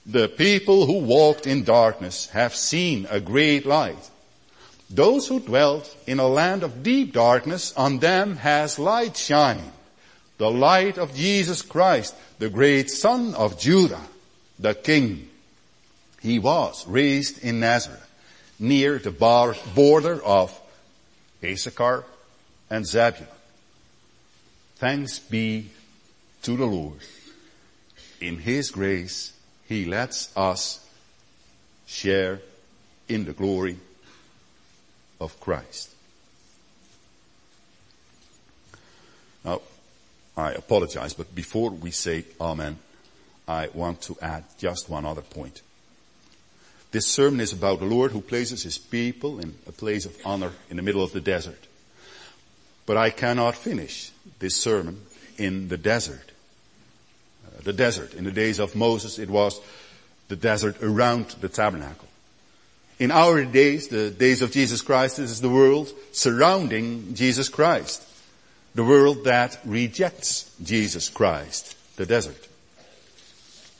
The 0.07 0.27
people 0.27 0.87
who 0.87 0.97
walked 0.97 1.45
in 1.45 1.63
darkness 1.63 2.25
have 2.29 2.55
seen 2.55 3.05
a 3.11 3.19
great 3.19 3.63
light. 3.63 4.09
Those 4.93 5.27
who 5.27 5.39
dwelt 5.39 5.95
in 6.05 6.19
a 6.19 6.27
land 6.27 6.61
of 6.61 6.83
deep 6.83 7.13
darkness, 7.13 7.73
on 7.75 7.97
them 7.97 8.35
has 8.35 8.77
light 8.77 9.17
shined. 9.17 9.71
The 10.37 10.51
light 10.51 10.99
of 10.99 11.15
Jesus 11.15 11.63
Christ, 11.63 12.13
the 12.37 12.51
great 12.51 12.91
son 12.91 13.33
of 13.33 13.59
Judah, 13.59 14.01
the 14.59 14.75
king. 14.75 15.29
He 16.21 16.37
was 16.37 16.85
raised 16.85 17.43
in 17.43 17.59
Nazareth, 17.59 18.07
near 18.59 18.99
the 18.99 19.09
border 19.73 20.23
of 20.23 20.61
Issachar 21.43 22.05
and 22.69 22.85
Zebulun. 22.85 23.27
Thanks 24.75 25.17
be 25.17 25.71
to 26.43 26.55
the 26.55 26.65
Lord. 26.65 26.99
In 28.21 28.37
His 28.37 28.69
grace, 28.69 29.33
He 29.67 29.85
lets 29.85 30.29
us 30.37 30.85
share 31.87 32.41
in 33.09 33.25
the 33.25 33.33
glory 33.33 33.79
of 35.23 35.39
Christ. 35.39 35.89
Now, 39.45 39.61
I 40.35 40.51
apologize, 40.51 41.13
but 41.13 41.33
before 41.33 41.71
we 41.71 41.91
say 41.91 42.25
Amen, 42.39 42.77
I 43.47 43.69
want 43.73 44.01
to 44.03 44.17
add 44.21 44.43
just 44.57 44.89
one 44.89 45.05
other 45.05 45.21
point. 45.21 45.61
This 46.91 47.07
sermon 47.07 47.39
is 47.39 47.53
about 47.53 47.79
the 47.79 47.85
Lord 47.85 48.11
who 48.11 48.21
places 48.21 48.63
His 48.63 48.77
people 48.77 49.39
in 49.39 49.55
a 49.67 49.71
place 49.71 50.05
of 50.05 50.15
honor 50.25 50.51
in 50.69 50.77
the 50.77 50.83
middle 50.83 51.03
of 51.03 51.11
the 51.11 51.21
desert. 51.21 51.67
But 52.85 52.97
I 52.97 53.09
cannot 53.09 53.55
finish 53.55 54.11
this 54.39 54.55
sermon 54.55 55.01
in 55.37 55.69
the 55.69 55.77
desert. 55.77 56.31
Uh, 57.45 57.61
the 57.63 57.73
desert. 57.73 58.13
In 58.13 58.25
the 58.25 58.31
days 58.31 58.59
of 58.59 58.75
Moses, 58.75 59.19
it 59.19 59.29
was 59.29 59.59
the 60.27 60.35
desert 60.35 60.81
around 60.83 61.29
the 61.41 61.49
tabernacle. 61.49 62.07
In 62.99 63.11
our 63.11 63.43
days, 63.43 63.87
the 63.87 64.09
days 64.09 64.41
of 64.41 64.51
Jesus 64.51 64.81
Christ, 64.81 65.17
this 65.17 65.31
is 65.31 65.41
the 65.41 65.49
world 65.49 65.91
surrounding 66.11 67.13
Jesus 67.15 67.49
Christ. 67.49 68.03
The 68.75 68.83
world 68.83 69.25
that 69.25 69.59
rejects 69.65 70.55
Jesus 70.63 71.09
Christ, 71.09 71.75
the 71.97 72.05
desert. 72.05 72.47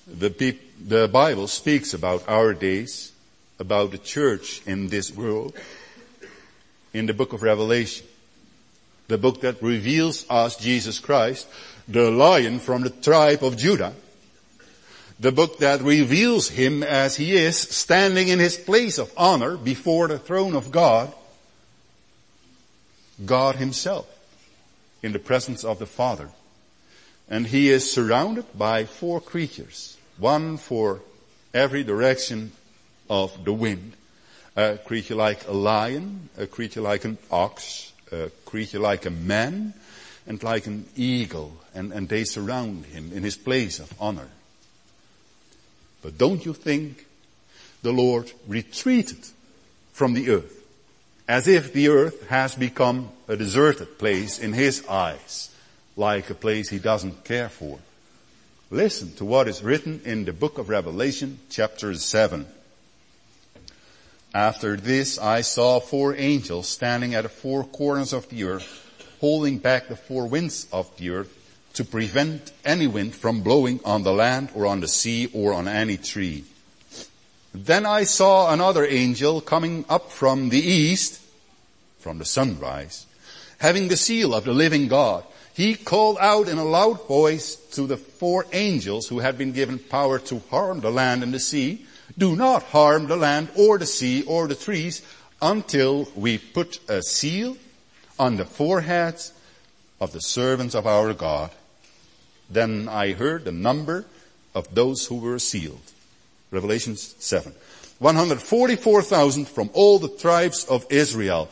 The, 0.08 0.30
peop- 0.30 0.88
the 0.88 1.08
Bible 1.08 1.48
speaks 1.48 1.94
about 1.94 2.28
our 2.28 2.54
days, 2.54 3.12
about 3.60 3.92
the 3.92 3.98
church 3.98 4.62
in 4.66 4.90
this 4.90 5.16
world, 5.16 5.56
in 6.94 7.06
the 7.06 7.14
book 7.14 7.34
of 7.34 7.42
Revelation 7.42 8.06
the 9.08 9.18
book 9.18 9.42
that 9.42 9.62
reveals 9.62 10.26
us 10.30 10.56
Jesus 10.56 11.00
Christ, 11.00 11.48
the 11.88 12.10
lion 12.10 12.60
from 12.60 12.82
the 12.82 12.90
tribe 12.90 13.44
of 13.44 13.58
Judah, 13.58 13.94
the 15.24 15.32
book 15.32 15.60
that 15.60 15.82
reveals 15.82 16.50
him 16.50 16.84
as 16.84 17.16
he 17.16 17.32
is 17.38 17.58
standing 17.58 18.28
in 18.28 18.40
his 18.40 18.58
place 18.58 18.98
of 18.98 19.10
honor 19.16 19.56
before 19.56 20.10
the 20.10 20.20
throne 20.20 20.54
of 20.54 20.70
God, 20.70 21.14
God 23.26 23.56
himself 23.56 24.06
in 25.02 25.14
the 25.14 25.20
presence 25.20 25.64
of 25.64 25.80
the 25.80 25.86
Father. 25.86 26.28
And 27.30 27.48
he 27.48 27.70
is 27.70 27.90
surrounded 27.90 28.46
by 28.58 28.84
four 28.84 29.22
creatures, 29.22 29.96
one 30.18 30.58
for 30.58 31.00
every 31.54 31.86
direction 31.86 32.52
of 33.10 33.46
the 33.46 33.54
wind. 33.54 33.94
A 34.58 34.78
creature 34.78 35.16
like 35.16 35.48
a 35.48 35.54
lion, 35.54 36.28
a 36.38 36.48
creature 36.48 36.82
like 36.82 37.06
an 37.06 37.18
ox, 37.32 37.94
a 38.12 38.30
creature 38.44 38.80
like 38.80 39.06
a 39.06 39.10
man 39.10 39.74
and 40.28 40.44
like 40.44 40.68
an 40.68 40.86
eagle, 40.98 41.54
and, 41.74 41.94
and 41.94 42.10
they 42.10 42.26
surround 42.26 42.88
him 42.88 43.14
in 43.14 43.24
his 43.24 43.38
place 43.38 43.80
of 43.80 43.94
honor. 44.02 44.28
But 46.04 46.18
don't 46.18 46.46
you 46.46 46.54
think 46.54 47.06
the 47.82 47.92
Lord 47.92 48.32
retreated 48.48 49.26
from 49.94 50.14
the 50.14 50.30
earth 50.30 50.60
as 51.28 51.48
if 51.48 51.74
the 51.74 51.88
earth 51.88 52.28
has 52.28 52.54
become 52.54 53.10
a 53.28 53.36
deserted 53.36 53.98
place 53.98 54.38
in 54.38 54.54
his 54.54 54.86
eyes, 54.88 55.50
like 55.96 56.30
a 56.30 56.36
place 56.36 56.70
he 56.70 56.80
doesn't 56.80 57.24
care 57.24 57.50
for, 57.50 57.80
Listen 58.74 59.14
to 59.14 59.24
what 59.24 59.48
is 59.48 59.62
written 59.62 60.02
in 60.04 60.26
the 60.26 60.34
book 60.34 60.58
of 60.58 60.68
Revelation 60.68 61.38
chapter 61.48 61.94
7. 61.94 62.48
After 64.34 64.76
this 64.76 65.20
I 65.20 65.42
saw 65.42 65.80
four 65.80 66.16
angels 66.16 66.70
standing 66.70 67.14
at 67.14 67.22
the 67.22 67.30
four 67.30 67.66
corners 67.66 68.14
of 68.14 68.28
the 68.30 68.46
earth, 68.46 68.66
holding 69.22 69.60
back 69.60 69.90
the 69.90 69.96
four 69.96 70.26
winds 70.26 70.66
of 70.74 70.90
the 70.98 71.12
earth 71.12 71.32
to 71.74 71.84
prevent 71.84 72.52
any 72.64 72.88
wind 72.88 73.16
from 73.16 73.42
blowing 73.42 73.80
on 73.84 74.04
the 74.04 74.14
land 74.14 74.50
or 74.54 74.66
on 74.66 74.80
the 74.80 74.88
sea 74.88 75.30
or 75.34 75.54
on 75.54 75.68
any 75.68 75.98
tree. 75.98 76.44
Then 77.54 77.86
I 77.86 78.04
saw 78.04 78.52
another 78.52 78.86
angel 78.86 79.42
coming 79.42 79.86
up 79.90 80.12
from 80.12 80.50
the 80.50 80.60
east, 80.60 81.22
from 82.00 82.18
the 82.18 82.26
sunrise, 82.26 83.06
having 83.60 83.88
the 83.88 83.98
seal 83.98 84.34
of 84.34 84.44
the 84.44 84.54
living 84.54 84.88
God. 84.88 85.24
He 85.54 85.76
called 85.76 86.18
out 86.20 86.48
in 86.48 86.58
a 86.58 86.66
loud 86.66 87.08
voice 87.08 87.56
to 87.74 87.86
the 87.86 87.98
four 87.98 88.48
angels 88.54 89.08
who 89.08 89.20
had 89.20 89.38
been 89.38 89.52
given 89.52 89.78
power 89.78 90.18
to 90.20 90.40
harm 90.50 90.80
the 90.80 90.90
land 90.90 91.22
and 91.22 91.34
the 91.34 91.40
sea, 91.40 91.86
do 92.18 92.36
not 92.36 92.64
harm 92.64 93.08
the 93.08 93.16
land 93.16 93.50
or 93.56 93.78
the 93.78 93.86
sea 93.86 94.24
or 94.24 94.48
the 94.48 94.56
trees 94.56 95.04
until 95.42 96.08
we 96.16 96.38
put 96.38 96.80
a 96.90 97.02
seal 97.04 97.58
on 98.18 98.38
the 98.38 98.46
foreheads 98.46 99.34
of 100.00 100.12
the 100.12 100.22
servants 100.22 100.76
of 100.76 100.88
our 100.88 101.14
God. 101.14 101.52
Then 102.54 102.88
I 102.88 103.14
heard 103.14 103.46
the 103.46 103.52
number 103.52 104.06
of 104.54 104.74
those 104.74 105.08
who 105.08 105.18
were 105.18 105.40
sealed. 105.40 105.82
Revelation 106.52 106.96
7. 106.96 107.52
144,000 107.98 109.48
from 109.48 109.70
all 109.74 109.98
the 109.98 110.10
tribes 110.10 110.66
of 110.66 110.86
Israel. 110.92 111.46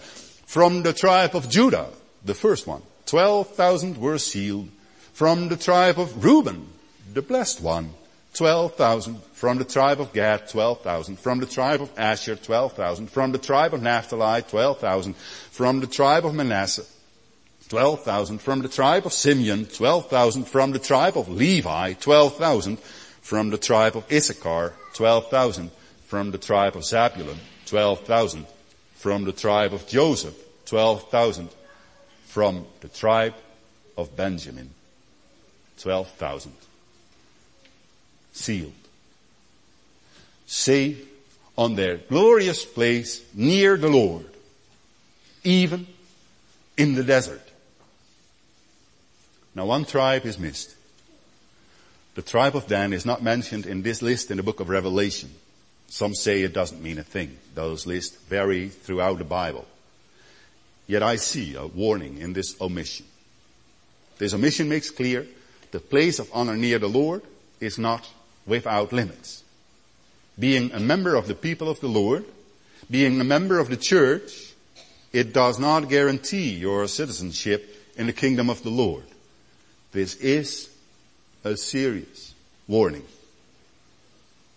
From 0.45 0.83
the 0.83 0.93
tribe 0.93 1.35
of 1.35 1.49
Judah, 1.49 1.89
the 2.23 2.35
first 2.35 2.67
one, 2.67 2.83
12,000 3.07 3.97
were 3.97 4.19
sealed. 4.19 4.69
From 5.13 5.49
the 5.49 5.57
tribe 5.57 5.99
of 5.99 6.23
Reuben, 6.23 6.67
the 7.13 7.21
blessed 7.21 7.61
one, 7.61 7.93
12,000. 8.33 9.21
From 9.33 9.57
the 9.57 9.65
tribe 9.65 9.99
of 9.99 10.13
Gad, 10.13 10.49
12,000. 10.49 11.17
From 11.17 11.39
the 11.39 11.45
tribe 11.45 11.81
of 11.81 11.91
Asher, 11.97 12.35
12,000. 12.35 13.07
From 13.07 13.31
the 13.31 13.37
tribe 13.37 13.73
of 13.73 13.81
Naphtali, 13.81 14.43
12,000. 14.43 15.15
From 15.15 15.79
the 15.79 15.87
tribe 15.87 16.25
of 16.25 16.35
Manasseh, 16.35 16.85
12,000. 17.71 18.39
From 18.39 18.61
the 18.61 18.67
tribe 18.67 19.05
of 19.05 19.13
Simeon, 19.13 19.65
12,000. 19.65 20.43
From 20.43 20.73
the 20.73 20.79
tribe 20.79 21.17
of 21.17 21.29
Levi, 21.29 21.93
12,000. 21.93 22.77
From 23.21 23.49
the 23.49 23.57
tribe 23.57 23.95
of 23.95 24.03
Issachar, 24.11 24.73
12,000. 24.93 25.71
From 26.05 26.31
the 26.31 26.37
tribe 26.37 26.75
of 26.75 26.83
Zebulun, 26.83 27.37
12,000. 27.67 28.45
From 28.95 29.23
the 29.23 29.31
tribe 29.31 29.73
of 29.73 29.87
Joseph, 29.87 30.35
12,000. 30.65 31.47
From 32.25 32.65
the 32.81 32.89
tribe 32.89 33.35
of 33.97 34.17
Benjamin, 34.17 34.71
12,000. 35.79 36.51
Sealed. 38.33 38.73
Safe 40.45 41.07
on 41.57 41.75
their 41.75 41.95
glorious 41.95 42.65
place 42.65 43.21
near 43.33 43.77
the 43.77 43.89
Lord, 43.89 44.29
even 45.45 45.87
in 46.75 46.95
the 46.95 47.03
desert. 47.05 47.47
Now 49.55 49.65
one 49.65 49.85
tribe 49.85 50.25
is 50.25 50.39
missed. 50.39 50.75
The 52.15 52.21
tribe 52.21 52.55
of 52.55 52.67
Dan 52.67 52.93
is 52.93 53.05
not 53.05 53.23
mentioned 53.23 53.65
in 53.65 53.81
this 53.81 54.01
list 54.01 54.31
in 54.31 54.37
the 54.37 54.43
book 54.43 54.59
of 54.59 54.69
Revelation. 54.69 55.29
Some 55.87 56.13
say 56.13 56.41
it 56.41 56.53
doesn't 56.53 56.81
mean 56.81 56.99
a 56.99 57.03
thing. 57.03 57.37
Those 57.55 57.85
lists 57.85 58.15
vary 58.25 58.69
throughout 58.69 59.17
the 59.17 59.25
Bible. 59.25 59.65
Yet 60.87 61.03
I 61.03 61.17
see 61.17 61.55
a 61.55 61.67
warning 61.67 62.17
in 62.17 62.33
this 62.33 62.59
omission. 62.59 63.05
This 64.17 64.33
omission 64.33 64.69
makes 64.69 64.89
clear 64.89 65.25
the 65.71 65.79
place 65.79 66.19
of 66.19 66.29
honor 66.33 66.55
near 66.55 66.79
the 66.79 66.87
Lord 66.87 67.23
is 67.59 67.77
not 67.77 68.09
without 68.45 68.91
limits. 68.91 69.43
Being 70.37 70.71
a 70.71 70.79
member 70.79 71.15
of 71.15 71.27
the 71.27 71.35
people 71.35 71.69
of 71.69 71.79
the 71.79 71.87
Lord, 71.87 72.25
being 72.89 73.19
a 73.19 73.23
member 73.23 73.59
of 73.59 73.69
the 73.69 73.77
church, 73.77 74.53
it 75.13 75.33
does 75.33 75.59
not 75.59 75.89
guarantee 75.89 76.51
your 76.55 76.87
citizenship 76.87 77.77
in 77.95 78.07
the 78.07 78.13
kingdom 78.13 78.49
of 78.49 78.63
the 78.63 78.69
Lord. 78.69 79.03
This 79.91 80.15
is 80.15 80.69
a 81.43 81.57
serious 81.57 82.33
warning. 82.67 83.05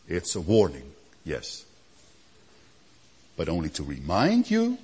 It's 0.08 0.36
a 0.36 0.40
warning, 0.40 0.92
yes. 1.24 1.64
But 3.36 3.48
only 3.48 3.68
to 3.70 3.82
remind 3.82 4.48
you 4.48 4.78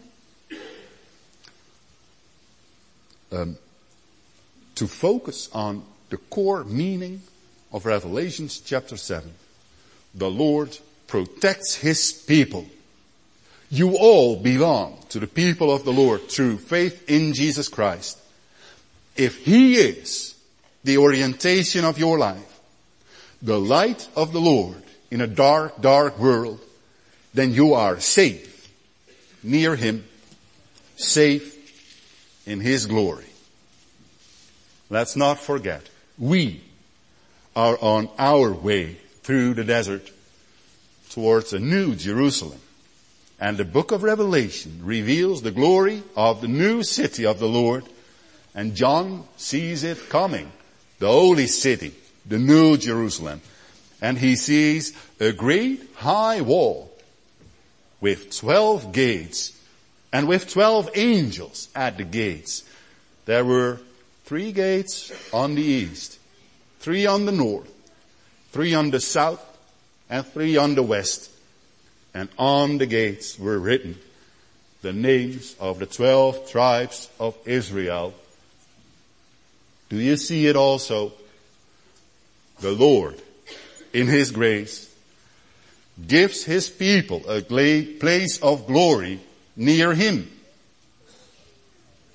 um, 3.30 3.56
to 4.74 4.86
focus 4.88 5.48
on 5.52 5.84
the 6.08 6.16
core 6.16 6.64
meaning 6.64 7.22
of 7.72 7.86
Revelations 7.86 8.58
chapter 8.58 8.96
7. 8.96 9.32
The 10.14 10.30
Lord 10.30 10.76
protects 11.06 11.76
His 11.76 12.10
people. 12.12 12.66
You 13.70 13.96
all 13.96 14.36
belong 14.36 14.98
to 15.10 15.20
the 15.20 15.28
people 15.28 15.72
of 15.72 15.84
the 15.84 15.92
Lord 15.92 16.28
through 16.28 16.58
faith 16.58 17.08
in 17.08 17.34
Jesus 17.34 17.68
Christ. 17.68 18.18
If 19.16 19.44
He 19.44 19.76
is 19.76 20.34
the 20.84 20.98
orientation 20.98 21.84
of 21.84 21.98
your 21.98 22.18
life, 22.18 22.60
the 23.42 23.58
light 23.58 24.08
of 24.16 24.32
the 24.32 24.40
Lord 24.40 24.82
in 25.10 25.20
a 25.20 25.26
dark, 25.26 25.80
dark 25.80 26.18
world, 26.18 26.60
then 27.34 27.52
you 27.52 27.74
are 27.74 28.00
safe 28.00 28.70
near 29.42 29.76
Him, 29.76 30.04
safe 30.96 31.56
in 32.46 32.60
His 32.60 32.86
glory. 32.86 33.26
Let's 34.88 35.16
not 35.16 35.38
forget, 35.38 35.88
we 36.18 36.62
are 37.54 37.78
on 37.80 38.08
our 38.18 38.52
way 38.52 38.96
through 39.22 39.54
the 39.54 39.64
desert 39.64 40.10
towards 41.10 41.52
a 41.52 41.58
new 41.58 41.94
Jerusalem. 41.94 42.60
And 43.38 43.56
the 43.56 43.64
book 43.64 43.90
of 43.90 44.02
Revelation 44.02 44.80
reveals 44.82 45.42
the 45.42 45.50
glory 45.50 46.02
of 46.16 46.40
the 46.40 46.48
new 46.48 46.82
city 46.82 47.24
of 47.24 47.38
the 47.38 47.48
Lord. 47.48 47.84
And 48.54 48.74
John 48.74 49.24
sees 49.36 49.82
it 49.82 50.08
coming 50.08 50.52
the 51.00 51.08
holy 51.08 51.46
city, 51.46 51.92
the 52.26 52.38
new 52.38 52.76
Jerusalem. 52.76 53.40
And 54.00 54.16
he 54.16 54.36
sees 54.36 54.96
a 55.18 55.32
great 55.32 55.82
high 55.96 56.42
wall 56.42 56.92
with 58.00 58.36
12 58.36 58.92
gates 58.92 59.58
and 60.12 60.28
with 60.28 60.48
12 60.48 60.90
angels 60.94 61.68
at 61.74 61.96
the 61.96 62.04
gates. 62.04 62.64
There 63.24 63.44
were 63.44 63.80
three 64.24 64.52
gates 64.52 65.12
on 65.32 65.54
the 65.54 65.62
east, 65.62 66.18
three 66.78 67.06
on 67.06 67.26
the 67.26 67.32
north, 67.32 67.70
three 68.52 68.74
on 68.74 68.90
the 68.90 69.00
south, 69.00 69.44
and 70.08 70.26
three 70.26 70.56
on 70.56 70.74
the 70.74 70.82
west. 70.82 71.30
And 72.12 72.28
on 72.38 72.78
the 72.78 72.86
gates 72.86 73.38
were 73.38 73.58
written 73.58 73.98
the 74.82 74.92
names 74.92 75.56
of 75.60 75.78
the 75.78 75.86
12 75.86 76.50
tribes 76.50 77.08
of 77.18 77.36
Israel 77.46 78.14
do 79.90 79.96
you 79.96 80.16
see 80.16 80.46
it 80.46 80.56
also? 80.56 81.12
The 82.60 82.70
Lord, 82.70 83.20
in 83.92 84.06
His 84.06 84.30
grace, 84.30 84.88
gives 86.06 86.44
His 86.44 86.70
people 86.70 87.28
a 87.28 87.42
place 87.42 88.40
of 88.40 88.66
glory 88.66 89.20
near 89.56 89.92
Him. 89.92 90.30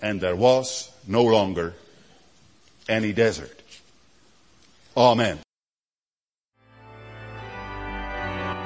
And 0.02 0.22
there 0.22 0.36
was 0.36 0.90
no 1.06 1.24
longer 1.24 1.74
any 2.88 3.12
desert. 3.12 3.62
Amen. 4.96 5.40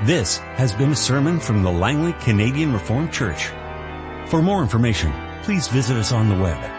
This 0.03 0.37
has 0.37 0.73
been 0.73 0.91
a 0.91 0.95
sermon 0.95 1.39
from 1.39 1.63
the 1.63 1.71
Langley 1.71 2.13
Canadian 2.21 2.73
Reformed 2.73 3.11
Church. 3.11 3.47
For 4.27 4.41
more 4.41 4.61
information, 4.61 5.11
please 5.41 5.67
visit 5.67 5.97
us 5.97 6.11
on 6.11 6.29
the 6.29 6.37
web 6.37 6.78